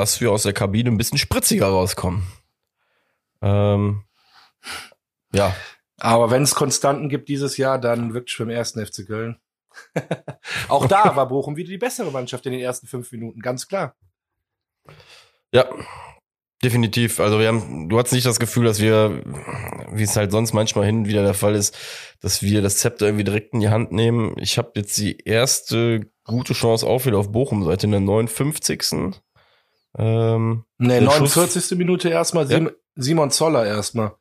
[0.00, 2.26] dass wir aus der Kabine ein bisschen spritziger rauskommen.
[3.42, 4.02] Ähm,
[5.32, 5.54] ja.
[5.98, 9.38] Aber wenn es Konstanten gibt dieses Jahr, dann wirklich beim ersten FC Köln.
[10.68, 13.94] auch da war Bochum wieder die bessere Mannschaft in den ersten fünf Minuten, ganz klar.
[15.52, 15.68] Ja,
[16.62, 17.20] Definitiv.
[17.20, 19.22] Also wir haben, du hattest nicht das Gefühl, dass wir,
[19.92, 21.74] wie es halt sonst manchmal hin und wieder der Fall ist,
[22.20, 24.34] dass wir das Zepter irgendwie direkt in die Hand nehmen.
[24.36, 29.12] Ich habe jetzt die erste gute Chance auch wieder auf Bochum seit in der 59.
[29.98, 31.62] Ähm, nee, 49.
[31.62, 31.70] Schuss.
[31.72, 32.70] Minute erstmal ja.
[32.94, 34.12] Simon Zoller erstmal.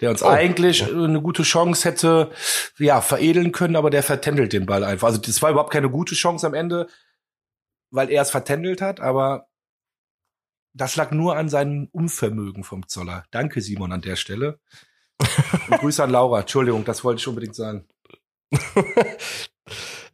[0.00, 1.04] Der uns oh, eigentlich oh.
[1.04, 2.30] eine gute Chance hätte,
[2.78, 5.08] ja, veredeln können, aber der vertändelt den Ball einfach.
[5.08, 6.86] Also das war überhaupt keine gute Chance am Ende,
[7.90, 9.48] weil er es vertändelt hat, aber
[10.74, 13.24] das lag nur an seinem Unvermögen vom Zoller.
[13.30, 14.60] Danke, Simon, an der Stelle.
[15.70, 16.40] Und Grüße an Laura.
[16.40, 17.86] Entschuldigung, das wollte ich unbedingt sagen.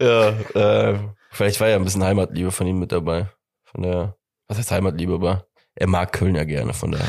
[0.01, 0.99] ja, äh,
[1.31, 3.29] vielleicht war ja ein bisschen Heimatliebe von ihm mit dabei.
[3.65, 4.17] Von der,
[4.49, 7.09] was heißt Heimatliebe, aber er mag Köln ja gerne, von daher.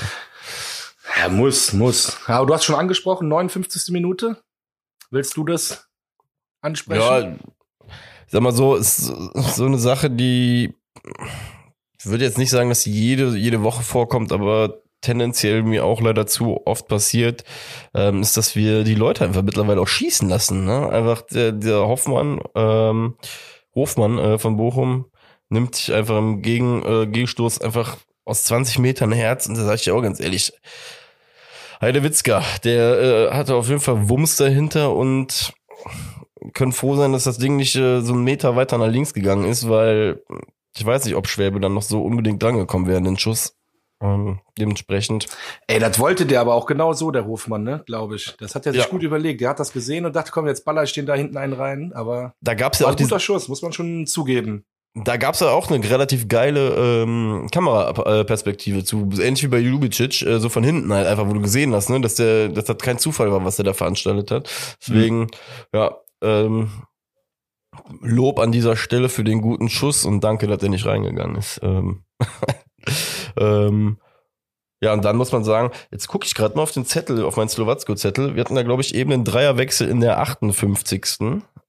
[1.18, 2.18] Er muss, muss.
[2.28, 3.92] Aber du hast schon angesprochen, 59.
[3.92, 4.42] Minute.
[5.12, 5.88] Willst du das
[6.62, 7.40] ansprechen?
[7.40, 7.88] Ja,
[8.28, 10.74] sag mal so, ist so eine Sache, die
[12.04, 16.28] ich würde jetzt nicht sagen, dass jede, jede Woche vorkommt, aber tendenziell mir auch leider
[16.28, 17.46] zu oft passiert,
[17.94, 20.66] ähm, ist, dass wir die Leute einfach mittlerweile auch schießen lassen.
[20.66, 20.90] Ne?
[20.90, 23.16] Einfach der, der Hoffmann, ähm,
[23.74, 25.06] Hofmann äh, von Bochum
[25.54, 29.76] nimmt sich einfach im Gegen, äh, Gegenstoß einfach aus 20 Metern Herz und da sage
[29.76, 30.52] ich dir auch ganz ehrlich,
[31.82, 35.54] Heidewitzka, der äh, hatte auf jeden Fall Wumms dahinter und
[36.54, 39.46] können froh sein, dass das Ding nicht äh, so einen Meter weiter nach links gegangen
[39.46, 40.22] ist, weil
[40.76, 43.56] ich weiß nicht, ob Schwäbe dann noch so unbedingt drangekommen wäre an den Schuss.
[44.02, 45.28] Ähm, dementsprechend.
[45.68, 48.36] Ey, das wollte der aber auch genau so, der Hofmann, ne, glaube ich.
[48.38, 48.90] Das hat er sich ja.
[48.90, 49.40] gut überlegt.
[49.40, 51.94] Der hat das gesehen und dachte, komm, jetzt baller ich den da hinten einen rein.
[51.94, 54.66] Aber da gab's ja auch ein guter Schuss, muss man schon zugeben.
[54.96, 60.40] Da gab's ja auch eine relativ geile ähm, Kameraperspektive zu, ähnlich wie bei Ljubicic, äh,
[60.40, 63.00] so von hinten halt einfach, wo du gesehen hast, ne, dass der, dass das kein
[63.00, 64.78] Zufall war, was der da veranstaltet hat.
[64.80, 65.28] Deswegen, mhm.
[65.74, 66.70] ja, ähm,
[68.02, 71.60] Lob an dieser Stelle für den guten Schuss und danke, dass er nicht reingegangen ist.
[71.64, 72.04] Ähm,
[73.38, 73.98] ähm,
[74.82, 77.38] ja, und dann muss man sagen, jetzt gucke ich gerade mal auf den Zettel, auf
[77.38, 78.36] meinen Slowatsko-Zettel.
[78.36, 81.20] Wir hatten da, glaube ich, eben einen Dreierwechsel in der 58.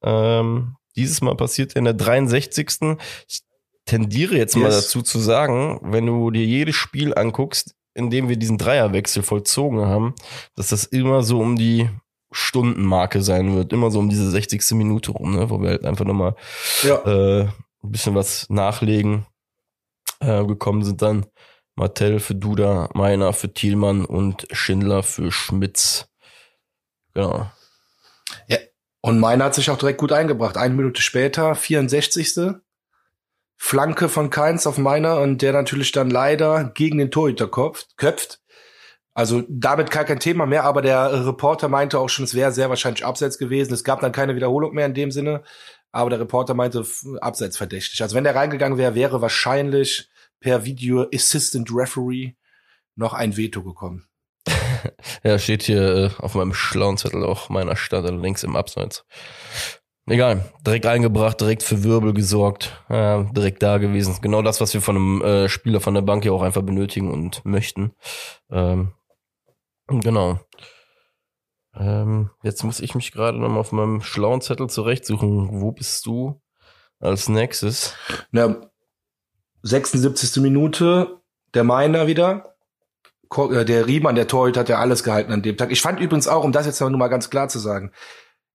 [0.02, 2.98] Ähm, dieses Mal passiert in der 63.
[3.28, 3.40] Ich
[3.84, 4.62] tendiere jetzt yes.
[4.62, 9.22] mal dazu zu sagen, wenn du dir jedes Spiel anguckst, in dem wir diesen Dreierwechsel
[9.22, 10.14] vollzogen haben,
[10.56, 11.88] dass das immer so um die
[12.32, 13.72] Stundenmarke sein wird.
[13.72, 14.72] Immer so um diese 60.
[14.72, 15.50] Minute rum, ne?
[15.50, 16.34] wo wir halt einfach nochmal
[16.82, 16.96] ja.
[17.04, 19.26] äh, ein bisschen was nachlegen.
[20.20, 21.26] Äh, gekommen sind dann
[21.76, 26.08] Martell für Duda, Meiner für Thielmann und Schindler für Schmitz.
[27.14, 27.50] Genau.
[29.04, 30.56] Und Meiner hat sich auch direkt gut eingebracht.
[30.56, 32.54] Eine Minute später, 64.
[33.54, 37.98] Flanke von Keins auf Meiner und der natürlich dann leider gegen den Torhüter köpft.
[37.98, 38.40] köpft.
[39.12, 42.70] Also damit gar kein Thema mehr, aber der Reporter meinte auch schon, es wäre sehr
[42.70, 43.74] wahrscheinlich abseits gewesen.
[43.74, 45.42] Es gab dann keine Wiederholung mehr in dem Sinne,
[45.92, 46.82] aber der Reporter meinte
[47.20, 48.00] abseits verdächtig.
[48.00, 50.08] Also wenn der reingegangen wäre, wäre wahrscheinlich
[50.40, 52.32] per Video Assistant Referee
[52.96, 54.08] noch ein Veto gekommen.
[55.22, 59.04] Ja, steht hier äh, auf meinem schlauen Zettel auch meiner Stadt links im Abseits.
[60.06, 64.18] Egal, direkt eingebracht, direkt für Wirbel gesorgt, äh, direkt da gewesen.
[64.20, 67.10] Genau das, was wir von einem äh, Spieler von der Bank ja auch einfach benötigen
[67.10, 67.92] und möchten.
[68.50, 68.92] Ähm,
[69.88, 70.40] genau.
[71.74, 75.60] Ähm, jetzt muss ich mich gerade noch mal auf meinem schlauen Zettel zurechtsuchen.
[75.60, 76.40] Wo bist du
[77.00, 77.94] als nächstes?
[78.30, 78.70] Na,
[79.62, 80.42] 76.
[80.42, 81.20] Minute,
[81.54, 82.53] der Meiner wieder.
[83.36, 85.70] Äh, der Riemann, der Torhüter, hat ja alles gehalten an dem Tag.
[85.70, 87.92] Ich fand übrigens auch, um das jetzt noch mal ganz klar zu sagen,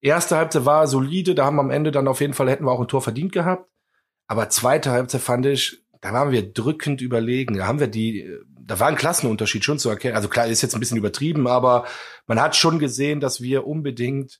[0.01, 2.71] Erste Halbzeit war solide, da haben wir am Ende dann auf jeden Fall hätten wir
[2.71, 3.69] auch ein Tor verdient gehabt.
[4.27, 7.57] Aber zweite Halbzeit fand ich, da waren wir drückend überlegen.
[7.57, 10.15] Da haben wir die, da war ein Klassenunterschied schon zu erkennen.
[10.15, 11.85] Also klar, ist jetzt ein bisschen übertrieben, aber
[12.27, 14.39] man hat schon gesehen, dass wir unbedingt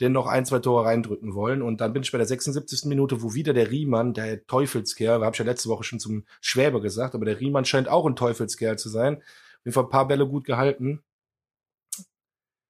[0.00, 1.60] denn noch ein, zwei Tore reindrücken wollen.
[1.60, 2.84] Und dann bin ich bei der 76.
[2.84, 6.80] Minute, wo wieder der Riemann, der Teufelskerl, habe ich ja letzte Woche schon zum Schwäber
[6.80, 9.22] gesagt, aber der Riemann scheint auch ein Teufelskerl zu sein.
[9.64, 11.02] Jeden Fall ein paar Bälle gut gehalten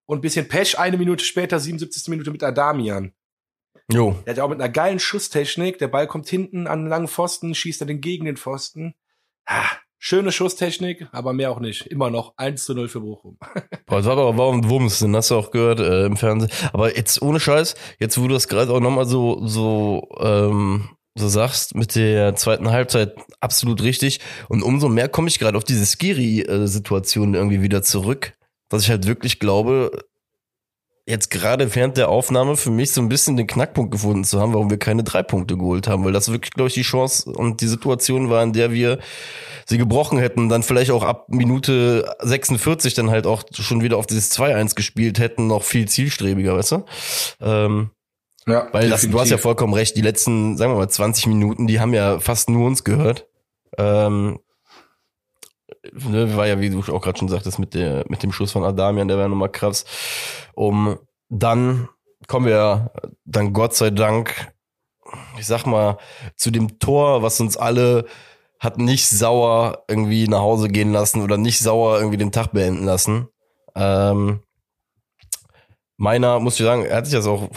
[0.09, 2.09] und bisschen Pech, eine Minute später, 77.
[2.09, 3.13] Minute mit Adamian.
[3.93, 4.17] Jo.
[4.25, 5.79] Der hat ja auch mit einer geilen Schusstechnik.
[5.79, 8.95] Der Ball kommt hinten an einen langen Pfosten, schießt er den gegen den Pfosten.
[9.49, 9.65] Ha,
[9.99, 11.87] schöne Schusstechnik, aber mehr auch nicht.
[11.87, 13.39] Immer noch 1 zu 0 für Bochum.
[13.87, 16.51] Boah, das war aber warum Wumms, den hast du auch gehört äh, im Fernsehen.
[16.73, 20.89] Aber jetzt ohne Scheiß, jetzt wo du das gerade auch nochmal so, so, ähm,
[21.19, 24.21] so sagst, mit der zweiten Halbzeit absolut richtig.
[24.49, 28.35] Und umso mehr komme ich gerade auf diese Skiri-Situation irgendwie wieder zurück
[28.69, 29.91] dass ich halt wirklich glaube,
[31.07, 34.53] jetzt gerade während der Aufnahme für mich so ein bisschen den Knackpunkt gefunden zu haben,
[34.53, 37.63] warum wir keine drei Punkte geholt haben, weil das wirklich, glaube ich, die Chance und
[37.63, 38.99] die Situation war, in der wir
[39.65, 44.07] sie gebrochen hätten, dann vielleicht auch ab Minute 46 dann halt auch schon wieder auf
[44.07, 46.85] dieses 2-1 gespielt hätten, noch viel zielstrebiger, weißt du?
[47.41, 47.91] Ähm,
[48.49, 51.67] ja, weil das, du hast ja vollkommen recht, die letzten, sagen wir mal, 20 Minuten,
[51.67, 53.27] die haben ja fast nur uns gehört.
[53.77, 54.41] Ähm,
[55.93, 58.65] ne, war ja, wie du auch gerade schon sagtest, mit, der, mit dem Schuss von
[58.65, 59.85] Adamian, der war nochmal krass.
[60.55, 61.89] Um dann
[62.27, 62.91] kommen wir
[63.25, 64.53] dann Gott sei Dank,
[65.39, 65.99] ich sag mal,
[66.37, 68.07] zu dem Tor, was uns alle
[68.61, 72.85] hat nicht sauer irgendwie nach Hause gehen lassen oder nicht sauer irgendwie den Tag beenden
[72.85, 73.29] lassen.
[73.77, 74.41] Ähm,
[75.99, 77.49] meiner, muss ich sagen, er hat sich das auch,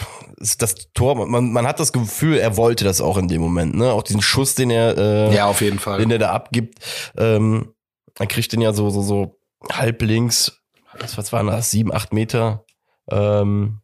[0.57, 3.93] das Tor, man, man hat das Gefühl, er wollte das auch in dem Moment, ne?
[3.93, 5.99] Auch diesen Schuss, den er, äh, ja, auf jeden Fall.
[5.99, 6.79] den er da abgibt.
[7.15, 7.73] Ähm,
[8.19, 9.39] man kriegt den ja so, so, so
[9.71, 10.59] halb links,
[10.99, 12.65] was, was waren das, sieben, acht Meter,
[13.09, 13.81] ähm,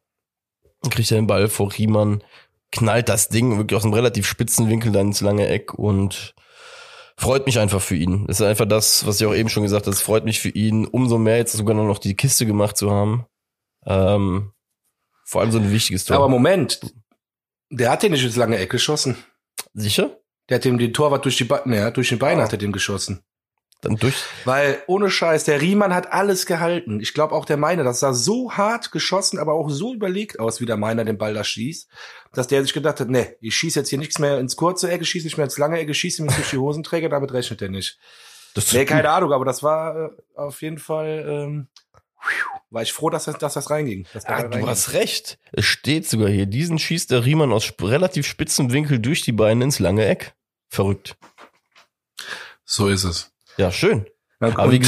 [0.89, 2.23] kriegt er den Ball vor Riemann,
[2.71, 6.33] knallt das Ding wirklich aus einem relativ spitzen Winkel dann ins lange Eck und
[7.15, 8.25] freut mich einfach für ihn.
[8.25, 10.49] Das ist einfach das, was ich auch eben schon gesagt habe, es freut mich für
[10.49, 13.25] ihn, umso mehr jetzt sogar noch die Kiste gemacht zu haben.
[13.87, 14.51] Ähm,
[15.25, 16.17] vor allem so ein wichtiges Tor.
[16.17, 16.81] Aber Moment,
[17.69, 19.17] der hat den nicht ins lange Eck geschossen.
[19.73, 20.19] Sicher?
[20.49, 22.41] Der hat dem den Torwart durch die Beine, ja, durch den Bein oh.
[22.41, 23.23] hat er den geschossen
[23.81, 24.15] dann durch.
[24.45, 26.99] Weil ohne Scheiß, der Riemann hat alles gehalten.
[26.99, 30.61] Ich glaube auch der Meiner, das sah so hart geschossen, aber auch so überlegt aus,
[30.61, 31.89] wie der Meiner den Ball da schießt,
[32.33, 35.05] dass der sich gedacht hat, nee, ich schieße jetzt hier nichts mehr ins kurze Ecke,
[35.05, 37.99] schieße nicht mehr ins lange Ecke, schieße mir durch die Hosenträger, damit rechnet er nicht.
[38.53, 41.67] Das nee, keine Ahnung, aber das war äh, auf jeden Fall, ähm,
[42.69, 44.05] war ich froh, dass das, dass das reinging.
[44.13, 45.39] Dass ah, du hast recht.
[45.51, 49.63] Es steht sogar hier, diesen schießt der Riemann aus relativ spitzem Winkel durch die Beine
[49.63, 50.33] ins lange Eck.
[50.69, 51.17] Verrückt.
[52.65, 53.31] So ist es.
[53.57, 54.05] Ja, schön.
[54.39, 54.81] Aber wie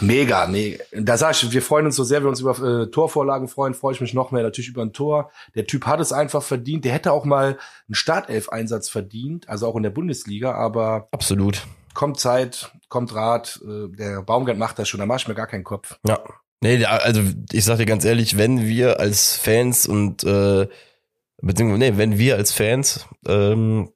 [0.00, 0.78] mega, nee.
[0.92, 3.94] Da sag ich, wir freuen uns so sehr, wir uns über äh, Torvorlagen freuen, freue
[3.94, 5.32] ich mich noch mehr natürlich über ein Tor.
[5.56, 6.84] Der Typ hat es einfach verdient.
[6.84, 11.66] Der hätte auch mal einen Startelf-Einsatz verdient, also auch in der Bundesliga, aber absolut.
[11.94, 15.48] Kommt Zeit, kommt Rat, äh, der Baumgart macht das schon, da mache ich mir gar
[15.48, 15.98] keinen Kopf.
[16.06, 16.22] Ja.
[16.62, 20.68] Nee, also ich sag dir ganz ehrlich, wenn wir als Fans und äh,
[21.40, 23.90] beziehungsweise nee, wenn wir als Fans ähm,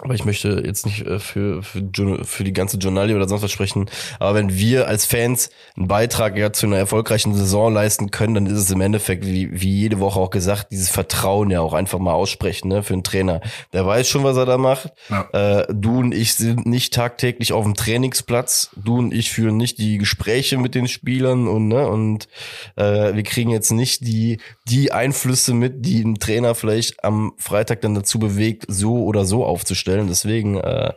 [0.00, 3.50] aber ich möchte jetzt nicht äh, für, für, für die ganze Journalie oder sonst was
[3.50, 3.90] sprechen.
[4.20, 8.46] Aber wenn wir als Fans einen Beitrag ja zu einer erfolgreichen Saison leisten können, dann
[8.46, 11.98] ist es im Endeffekt, wie, wie jede Woche auch gesagt, dieses Vertrauen ja auch einfach
[11.98, 13.40] mal aussprechen, ne, für einen Trainer.
[13.72, 14.92] Der weiß schon, was er da macht.
[15.10, 15.28] Ja.
[15.32, 18.70] Äh, du und ich sind nicht tagtäglich auf dem Trainingsplatz.
[18.76, 22.28] Du und ich führen nicht die Gespräche mit den Spielern und, ne, und
[22.76, 24.38] äh, wir kriegen jetzt nicht die,
[24.68, 29.44] die Einflüsse mit, die ein Trainer vielleicht am Freitag dann dazu bewegt, so oder so
[29.44, 30.08] aufzustellen stellen.
[30.08, 30.92] Deswegen äh,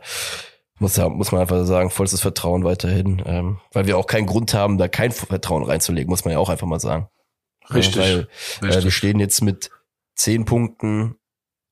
[0.78, 3.22] muss, ja, muss man einfach sagen, vollstes Vertrauen weiterhin.
[3.24, 6.50] Ähm, weil wir auch keinen Grund haben, da kein Vertrauen reinzulegen, muss man ja auch
[6.50, 7.08] einfach mal sagen.
[7.72, 7.96] Richtig.
[7.96, 8.26] Ja, weil
[8.62, 8.76] Richtig.
[8.76, 9.70] Äh, wir stehen jetzt mit
[10.14, 11.16] zehn Punkten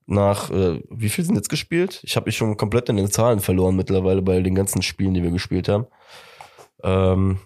[0.07, 2.01] nach, äh, wie viel sind jetzt gespielt?
[2.03, 5.23] Ich habe mich schon komplett in den Zahlen verloren mittlerweile bei den ganzen Spielen, die
[5.23, 5.87] wir gespielt haben.
[6.83, 7.39] Ähm,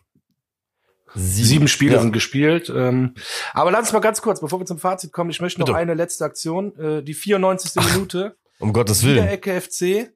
[1.16, 2.00] Sieben, Sieben Spiele ja.
[2.00, 2.72] sind gespielt.
[2.74, 3.14] Ähm,
[3.52, 5.78] aber lass uns mal ganz kurz, bevor wir zum Fazit kommen, ich möchte noch Bitte.
[5.78, 6.76] eine letzte Aktion.
[6.76, 7.72] Äh, die 94.
[7.76, 8.36] Ach, Minute.
[8.58, 9.24] Um Gottes Willen.
[9.24, 10.12] Wieder Ecke FC,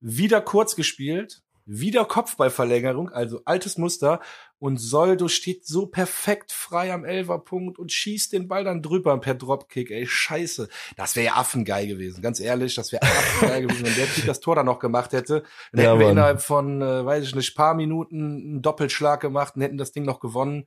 [0.00, 4.20] wieder kurz gespielt, wieder Kopfballverlängerung, also altes Muster.
[4.58, 9.34] Und Soldo steht so perfekt frei am Elferpunkt und schießt den Ball dann drüber per
[9.34, 9.90] Dropkick.
[9.90, 10.68] Ey, scheiße.
[10.96, 12.22] Das wäre ja affengeil gewesen.
[12.22, 15.44] Ganz ehrlich, das wäre affengeil gewesen, wenn der Typ das Tor dann noch gemacht hätte.
[15.72, 16.16] Dann ja, hätten wir Mann.
[16.16, 20.04] innerhalb von, äh, weiß ich nicht, paar Minuten einen Doppelschlag gemacht und hätten das Ding
[20.04, 20.66] noch gewonnen.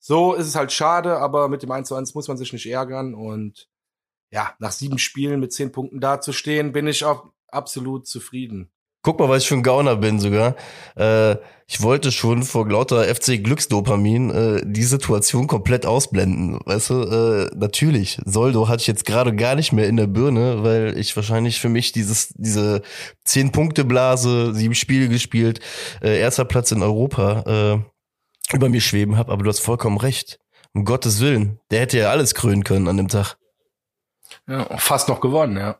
[0.00, 2.66] So ist es halt schade, aber mit dem 1 zu 1 muss man sich nicht
[2.66, 3.14] ärgern.
[3.14, 3.68] Und
[4.34, 8.68] ja, nach sieben Spielen mit zehn Punkten dazustehen, bin ich auch absolut zufrieden.
[9.02, 10.56] Guck mal, was ich für ein Gauner bin sogar.
[10.96, 11.36] Äh,
[11.68, 16.58] ich wollte schon vor lauter FC Glücksdopamin äh, die Situation komplett ausblenden.
[16.64, 20.64] Weißt du, äh, natürlich, Soldo hatte ich jetzt gerade gar nicht mehr in der Birne,
[20.64, 22.82] weil ich wahrscheinlich für mich dieses, diese
[23.24, 25.60] zehn Punkte Blase, sieben Spiele gespielt,
[26.02, 27.84] äh, erster Platz in Europa
[28.52, 29.30] äh, über mir schweben habe.
[29.30, 30.40] Aber du hast vollkommen recht.
[30.72, 33.36] Um Gottes Willen, der hätte ja alles krönen können an dem Tag.
[34.46, 35.76] Ja, fast noch gewonnen, ja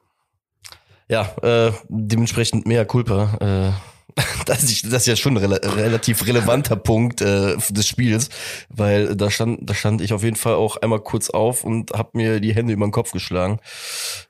[1.08, 3.36] ja, äh, dementsprechend mehr Culpa.
[3.40, 3.72] Äh,
[4.46, 8.28] das, ist, das ist ja schon ein rela relativ relevanter Punkt äh, des Spiels,
[8.68, 12.14] weil da stand, da stand ich auf jeden Fall auch einmal kurz auf und hab
[12.14, 13.60] mir die Hände über den Kopf geschlagen.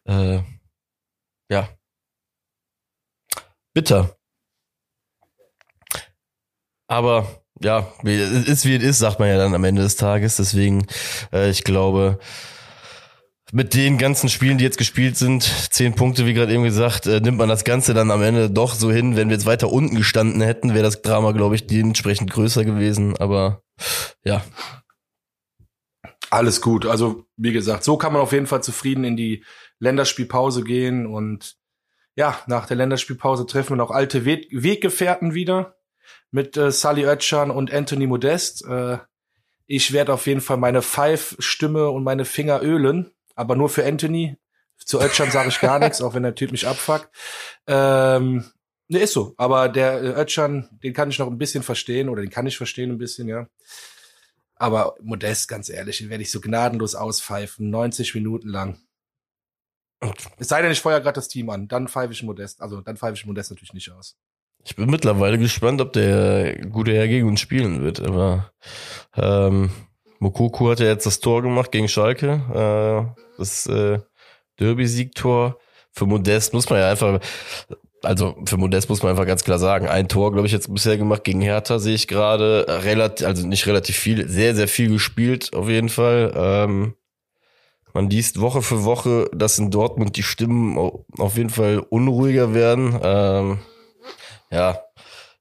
[0.05, 0.41] Äh,
[1.51, 1.69] ja.
[3.75, 4.17] Bitter.
[6.87, 10.37] Aber ja, ist wie es ist, sagt man ja dann am Ende des Tages.
[10.37, 10.87] Deswegen,
[11.33, 12.19] äh, ich glaube,
[13.55, 17.20] mit den ganzen Spielen, die jetzt gespielt sind, zehn Punkte, wie gerade eben gesagt, äh,
[17.20, 19.14] nimmt man das Ganze dann am Ende doch so hin.
[19.14, 23.16] Wenn wir jetzt weiter unten gestanden hätten, wäre das Drama, glaube ich, dementsprechend größer gewesen.
[23.16, 23.62] Aber
[24.24, 24.44] ja.
[26.30, 26.84] Alles gut.
[26.84, 29.44] Also, wie gesagt, so kann man auf jeden Fall zufrieden in die
[29.78, 31.07] Länderspielpause gehen.
[31.07, 31.55] Und
[32.16, 35.76] ja, nach der Länderspielpause treffen wir noch alte We Weggefährten wieder
[36.32, 38.66] mit äh, Sally Oetschan und Anthony Modest.
[38.66, 38.98] Äh,
[39.68, 44.37] ich werde auf jeden Fall meine Pfeif-Stimme und meine Finger ölen aber nur für Anthony.
[44.78, 47.09] Zu Ötchan sage ich gar nichts, auch wenn der Typ mich abfuckt.
[47.66, 48.45] Ähm,
[48.89, 49.35] ne, ist so.
[49.37, 52.57] Aber der äh, Ötchan, den kann ich noch ein bisschen verstehen oder den kann ich
[52.57, 53.47] verstehen ein bisschen, ja.
[54.57, 58.78] Aber Modest, ganz ehrlich, den werde ich so gnadenlos auspfeifen, 90 Minuten lang.
[60.39, 62.61] Es sei denn, ich feuer gerade das Team an, dann pfeife ich Modest.
[62.61, 64.16] Also dann pfeife ich Modest natürlich nicht aus.
[64.64, 68.53] Ich bin mittlerweile gespannt, ob der gute Herr gegen uns spielen wird, aber
[69.14, 69.70] ähm,
[70.25, 72.41] Mokoku hat ja jetzt das Tor gemacht gegen Schalke.
[72.51, 73.99] Äh, das äh,
[74.59, 75.59] Derby-Siegtor.
[75.93, 77.20] Für Modest muss man ja einfach,
[78.03, 80.97] also für Modest muss man einfach ganz klar sagen, ein Tor, glaube ich, jetzt bisher
[80.97, 82.64] gemacht gegen Hertha, sehe ich gerade.
[82.85, 86.33] Relativ, also nicht relativ viel, sehr, sehr viel gespielt, auf jeden Fall.
[86.35, 86.95] Ähm,
[87.93, 90.79] man liest Woche für Woche, dass in Dortmund die Stimmen
[91.18, 92.99] auf jeden Fall unruhiger werden.
[93.03, 93.59] Ähm,
[94.51, 94.81] ja,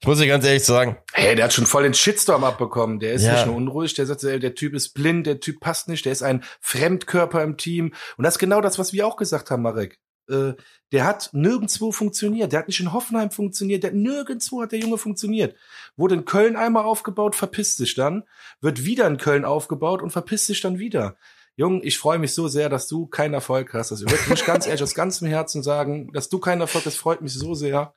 [0.04, 0.98] ich muss dir ganz ehrlich sagen.
[1.14, 3.00] Hey, der hat schon voll den Shitstorm abbekommen.
[3.00, 3.36] Der ist ja.
[3.36, 6.24] nicht nur unruhig, der sagt, der Typ ist blind, der Typ passt nicht, der ist
[6.24, 7.94] ein Fremdkörper im Team.
[8.18, 10.02] Und das ist genau das, was wir auch gesagt haben, Marek.
[10.30, 10.56] Äh,
[10.92, 12.52] der hat nirgendwo funktioniert.
[12.52, 13.84] Der hat nicht in Hoffenheim funktioniert.
[13.84, 15.56] Der nirgendwo hat der Junge funktioniert.
[15.96, 18.24] Wurde in Köln einmal aufgebaut, verpisst sich dann.
[18.60, 21.16] Wird wieder in Köln aufgebaut und verpisst sich dann wieder.
[21.56, 23.94] Jung, ich freue mich so sehr, dass du keinen Erfolg hast.
[23.94, 26.98] Also ich würde mich ganz ehrlich aus ganzem Herzen sagen, dass du keinen Erfolg hast,
[26.98, 27.94] freut mich so sehr.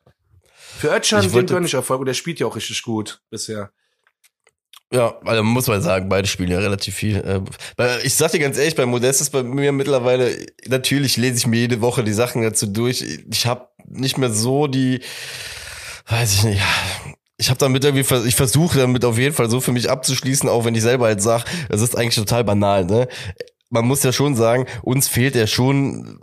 [0.78, 3.70] Für Özcan den gönne ich Erfolg und der spielt ja auch richtig gut bisher.
[4.92, 7.16] Ja, also muss man sagen, beide spielen ja relativ viel.
[7.78, 11.46] Äh, ich sag dir ganz ehrlich, bei Modest ist bei mir mittlerweile, natürlich lese ich
[11.46, 13.04] mir jede Woche die Sachen dazu durch.
[13.28, 15.00] Ich habe nicht mehr so die,
[16.08, 16.62] weiß ich nicht,
[17.36, 20.64] ich habe damit irgendwie, ich versuche damit auf jeden Fall so für mich abzuschließen, auch
[20.64, 23.08] wenn ich selber halt sage, das ist eigentlich total banal, ne?
[23.68, 26.20] Man muss ja schon sagen, uns fehlt ja schon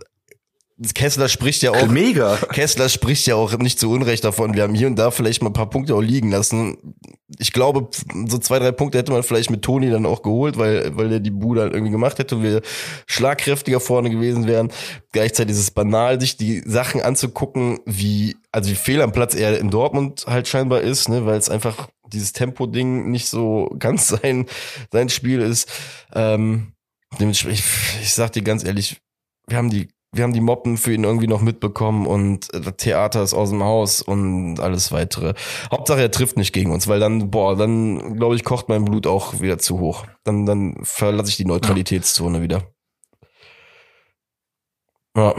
[0.93, 1.87] Kessler spricht ja auch.
[1.87, 2.37] Mega.
[2.51, 4.53] Kessler spricht ja auch nicht zu Unrecht davon.
[4.53, 6.95] Wir haben hier und da vielleicht mal ein paar Punkte auch liegen lassen.
[7.39, 7.89] Ich glaube,
[8.27, 11.19] so zwei, drei Punkte hätte man vielleicht mit Toni dann auch geholt, weil, weil der
[11.19, 12.61] die Bude halt irgendwie gemacht hätte und wir
[13.07, 14.71] schlagkräftiger vorne gewesen wären.
[15.11, 19.59] Gleichzeitig ist es banal, sich die Sachen anzugucken, wie, also wie fehl am Platz er
[19.59, 24.45] in Dortmund halt scheinbar ist, ne, weil es einfach dieses Tempo-Ding nicht so ganz sein,
[24.91, 25.69] sein Spiel ist.
[26.13, 26.73] Ähm,
[27.19, 28.97] ich, ich sag dir ganz ehrlich,
[29.47, 33.23] wir haben die wir haben die Moppen für ihn irgendwie noch mitbekommen und das Theater
[33.23, 35.33] ist aus dem Haus und alles weitere.
[35.71, 39.07] Hauptsache er trifft nicht gegen uns, weil dann, boah, dann glaube ich, kocht mein Blut
[39.07, 40.05] auch wieder zu hoch.
[40.23, 42.43] Dann, dann verlasse ich die Neutralitätszone ja.
[42.43, 42.73] wieder.
[45.17, 45.35] Ja.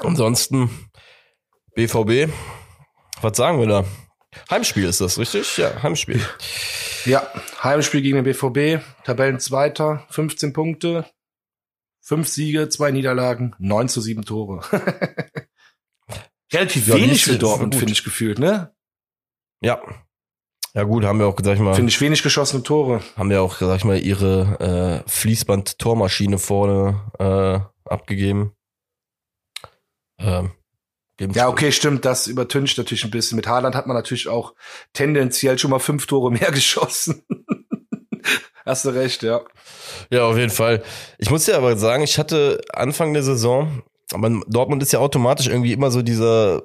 [0.00, 0.68] Ansonsten
[1.74, 2.30] BVB,
[3.22, 3.84] was sagen wir da?
[4.50, 5.56] Heimspiel ist das, richtig?
[5.56, 6.20] Ja, Heimspiel.
[7.06, 7.26] Ja,
[7.62, 11.06] Heimspiel gegen den BVB, Tabellenzweiter, 15 Punkte,
[12.06, 14.60] Fünf Siege, zwei Niederlagen, neun zu sieben Tore.
[16.52, 18.74] Relativ ja, wenig für Dortmut, finde ich gefühlt, ne?
[19.62, 19.80] Ja.
[20.74, 23.00] Ja gut, haben wir auch, sag ich mal, Finde ich wenig geschossene Tore.
[23.16, 28.52] haben ja auch, sag ich mal, ihre äh, Fließband-Tormaschine vorne äh, abgegeben.
[30.18, 30.52] Ähm,
[31.18, 33.36] Ja, okay, stimmt, das übertüncht natürlich ein bisschen.
[33.36, 34.54] Mit Haaland hat man natürlich auch
[34.92, 37.24] tendenziell schon mal fünf Tore mehr geschossen.
[38.64, 39.40] Hast du recht, ja.
[40.10, 40.82] Ja, auf jeden Fall.
[41.18, 43.82] Ich muss ja aber sagen, ich hatte Anfang der Saison,
[44.16, 46.62] man, Dortmund ist ja automatisch irgendwie immer so dieser,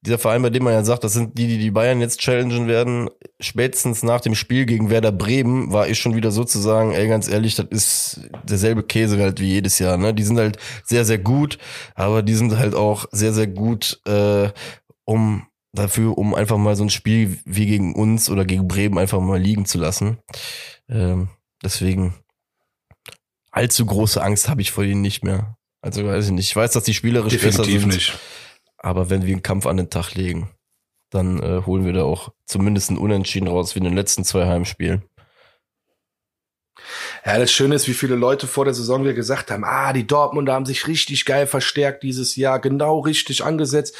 [0.00, 2.68] dieser Verein, bei dem man ja sagt, das sind die, die die Bayern jetzt challengen
[2.68, 3.10] werden.
[3.40, 7.54] Spätestens nach dem Spiel gegen Werder Bremen war ich schon wieder sozusagen, ey, ganz ehrlich,
[7.54, 9.96] das ist derselbe Käse halt wie jedes Jahr.
[9.96, 10.14] Ne?
[10.14, 11.58] Die sind halt sehr, sehr gut,
[11.94, 14.50] aber die sind halt auch sehr, sehr gut, äh,
[15.04, 19.20] um dafür, um einfach mal so ein Spiel wie gegen uns oder gegen Bremen einfach
[19.20, 20.18] mal liegen zu lassen.
[20.88, 21.28] Ähm,
[21.62, 22.14] deswegen
[23.50, 25.56] allzu große Angst habe ich vor ihnen nicht mehr.
[25.80, 26.48] Also weiß ich nicht.
[26.48, 28.18] Ich weiß, dass die spielerisch besser Definitiv sind, nicht.
[28.78, 30.50] aber wenn wir einen Kampf an den Tag legen,
[31.10, 34.46] dann äh, holen wir da auch zumindest einen Unentschieden raus wie in den letzten zwei
[34.46, 35.02] Heimspielen.
[37.26, 40.06] Ja, das Schöne ist, wie viele Leute vor der Saison wieder gesagt haben, ah, die
[40.06, 43.96] Dortmunder haben sich richtig geil verstärkt dieses Jahr, genau richtig angesetzt.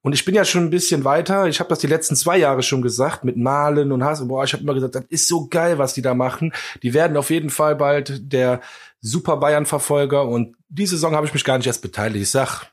[0.00, 1.46] Und ich bin ja schon ein bisschen weiter.
[1.46, 4.26] Ich habe das die letzten zwei Jahre schon gesagt mit Malen und Hass.
[4.26, 6.54] Boah, ich habe immer gesagt, das ist so geil, was die da machen.
[6.82, 8.62] Die werden auf jeden Fall bald der
[9.02, 10.26] Super Bayern-Verfolger.
[10.26, 12.22] Und die Saison habe ich mich gar nicht erst beteiligt.
[12.22, 12.64] Ich sag,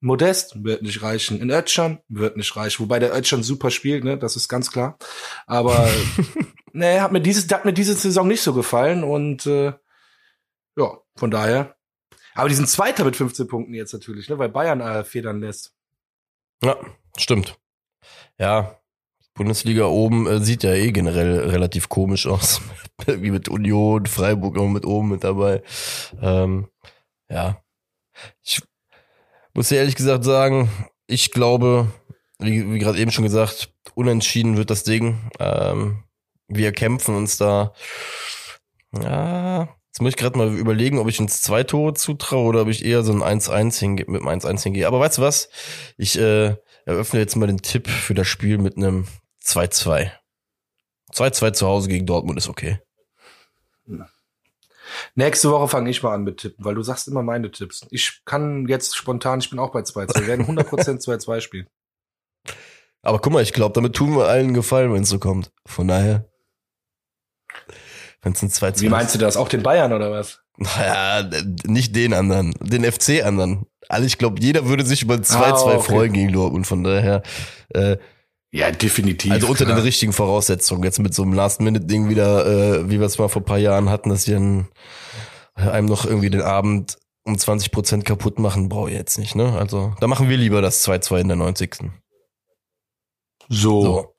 [0.00, 1.40] Modest wird nicht reichen.
[1.40, 2.82] In Ötschern wird nicht reichen.
[2.84, 4.18] Wobei der Ötschern super spielt, ne?
[4.18, 4.98] Das ist ganz klar.
[5.46, 5.88] Aber
[6.72, 9.72] nee, hat mir dieses, hat mir diese Saison nicht so gefallen und äh,
[10.76, 11.76] ja, von daher.
[12.34, 14.38] Aber die sind Zweiter mit 15 Punkten jetzt natürlich, ne?
[14.38, 15.72] Weil Bayern äh, federn lässt.
[16.62, 16.76] Ja,
[17.16, 17.58] stimmt.
[18.38, 18.78] Ja,
[19.36, 22.60] Bundesliga oben äh, sieht ja eh generell relativ komisch aus.
[23.06, 25.62] Wie mit Union, Freiburg auch mit oben mit dabei.
[26.20, 26.68] Ähm,
[27.28, 27.62] ja.
[28.42, 28.62] Ich
[29.56, 30.70] muss dir ehrlich gesagt sagen,
[31.06, 31.90] ich glaube,
[32.38, 35.30] wie, wie gerade eben schon gesagt, unentschieden wird das Ding.
[35.38, 36.04] Ähm,
[36.46, 37.72] wir kämpfen uns da.
[38.92, 42.68] Ja, jetzt muss ich gerade mal überlegen, ob ich uns zwei Tore zutraue oder ob
[42.68, 44.86] ich eher so ein 1-1 hinge mit einem 1-1 hingehe.
[44.86, 45.48] Aber weißt du was?
[45.96, 49.06] Ich äh, eröffne jetzt mal den Tipp für das Spiel mit einem
[49.42, 50.10] 2-2.
[51.12, 52.78] 2-2 zu Hause gegen Dortmund ist okay.
[55.14, 57.86] Nächste Woche fange ich mal an mit Tippen, weil du sagst immer meine Tipps.
[57.90, 60.20] Ich kann jetzt spontan, ich bin auch bei 2-2.
[60.20, 61.66] Wir werden 100% 2-2 spielen.
[63.02, 65.52] Aber guck mal, ich glaube, damit tun wir allen Gefallen, wenn es so kommt.
[65.64, 66.28] Von daher,
[68.22, 69.36] wenn es ein 2-2 Wie meinst du das?
[69.36, 70.40] Auch den Bayern oder was?
[70.56, 71.28] Naja,
[71.64, 73.66] nicht den anderen, den FC anderen.
[73.88, 75.82] Alle, ich glaube, jeder würde sich über ein 2-2 Ah, okay.
[75.82, 76.66] freuen gegen Dortmund.
[76.66, 77.22] Von daher,
[77.68, 77.98] äh,
[78.56, 79.30] Ja, definitiv.
[79.32, 79.76] also unter klar.
[79.76, 80.82] den richtigen Voraussetzungen.
[80.82, 83.90] Jetzt mit so einem Last-Minute-Ding wieder, äh, wie wir es mal vor ein paar Jahren
[83.90, 84.68] hatten, dass wir einen,
[85.54, 89.34] einem noch irgendwie den Abend um 20 Prozent kaputt machen, brauche ich jetzt nicht.
[89.34, 89.52] Ne?
[89.52, 91.76] Also da machen wir lieber das 2-2 in der 90.
[93.50, 93.82] So.
[93.82, 94.14] So.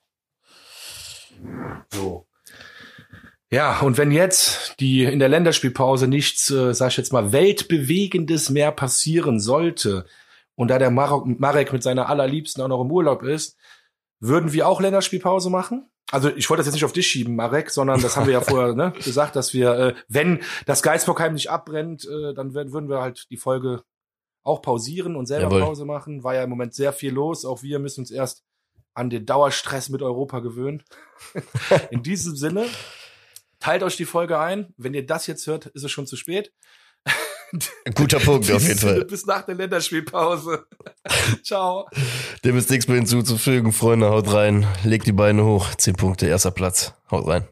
[1.92, 2.28] So.
[3.50, 8.52] Ja, und wenn jetzt die in der Länderspielpause nichts, äh, sag ich jetzt mal, weltbewegendes
[8.52, 10.06] mehr passieren sollte
[10.54, 13.57] und da der Marok, Marek mit seiner allerliebsten auch noch im Urlaub ist,
[14.20, 15.90] würden wir auch Länderspielpause machen?
[16.12, 18.42] Also ich wollte das jetzt nicht auf dich schieben, Marek, sondern das haben wir ja
[18.42, 22.90] vorher ne, gesagt, dass wir, äh, wenn das Geisbockheim nicht abbrennt, äh, dann werden, würden
[22.90, 23.84] wir halt die Folge
[24.44, 25.62] auch pausieren und selber Jawohl.
[25.62, 26.24] Pause machen.
[26.24, 27.44] War ja im Moment sehr viel los.
[27.44, 28.44] Auch wir müssen uns erst
[28.94, 30.84] an den Dauerstress mit Europa gewöhnen.
[31.92, 32.66] In diesem Sinne,
[33.60, 34.74] teilt euch die Folge ein.
[34.78, 36.54] Wenn ihr das jetzt hört, ist es schon zu spät.
[37.86, 39.06] Ein guter Punkt auf jeden Fall.
[39.06, 40.66] Bis nach der Länderspielpause.
[41.44, 41.88] Ciao.
[42.44, 44.10] Dem ist nichts mehr hinzuzufügen, Freunde.
[44.10, 45.74] Haut rein, legt die Beine hoch.
[45.76, 46.94] Zehn Punkte, erster Platz.
[47.10, 47.48] Haut rein.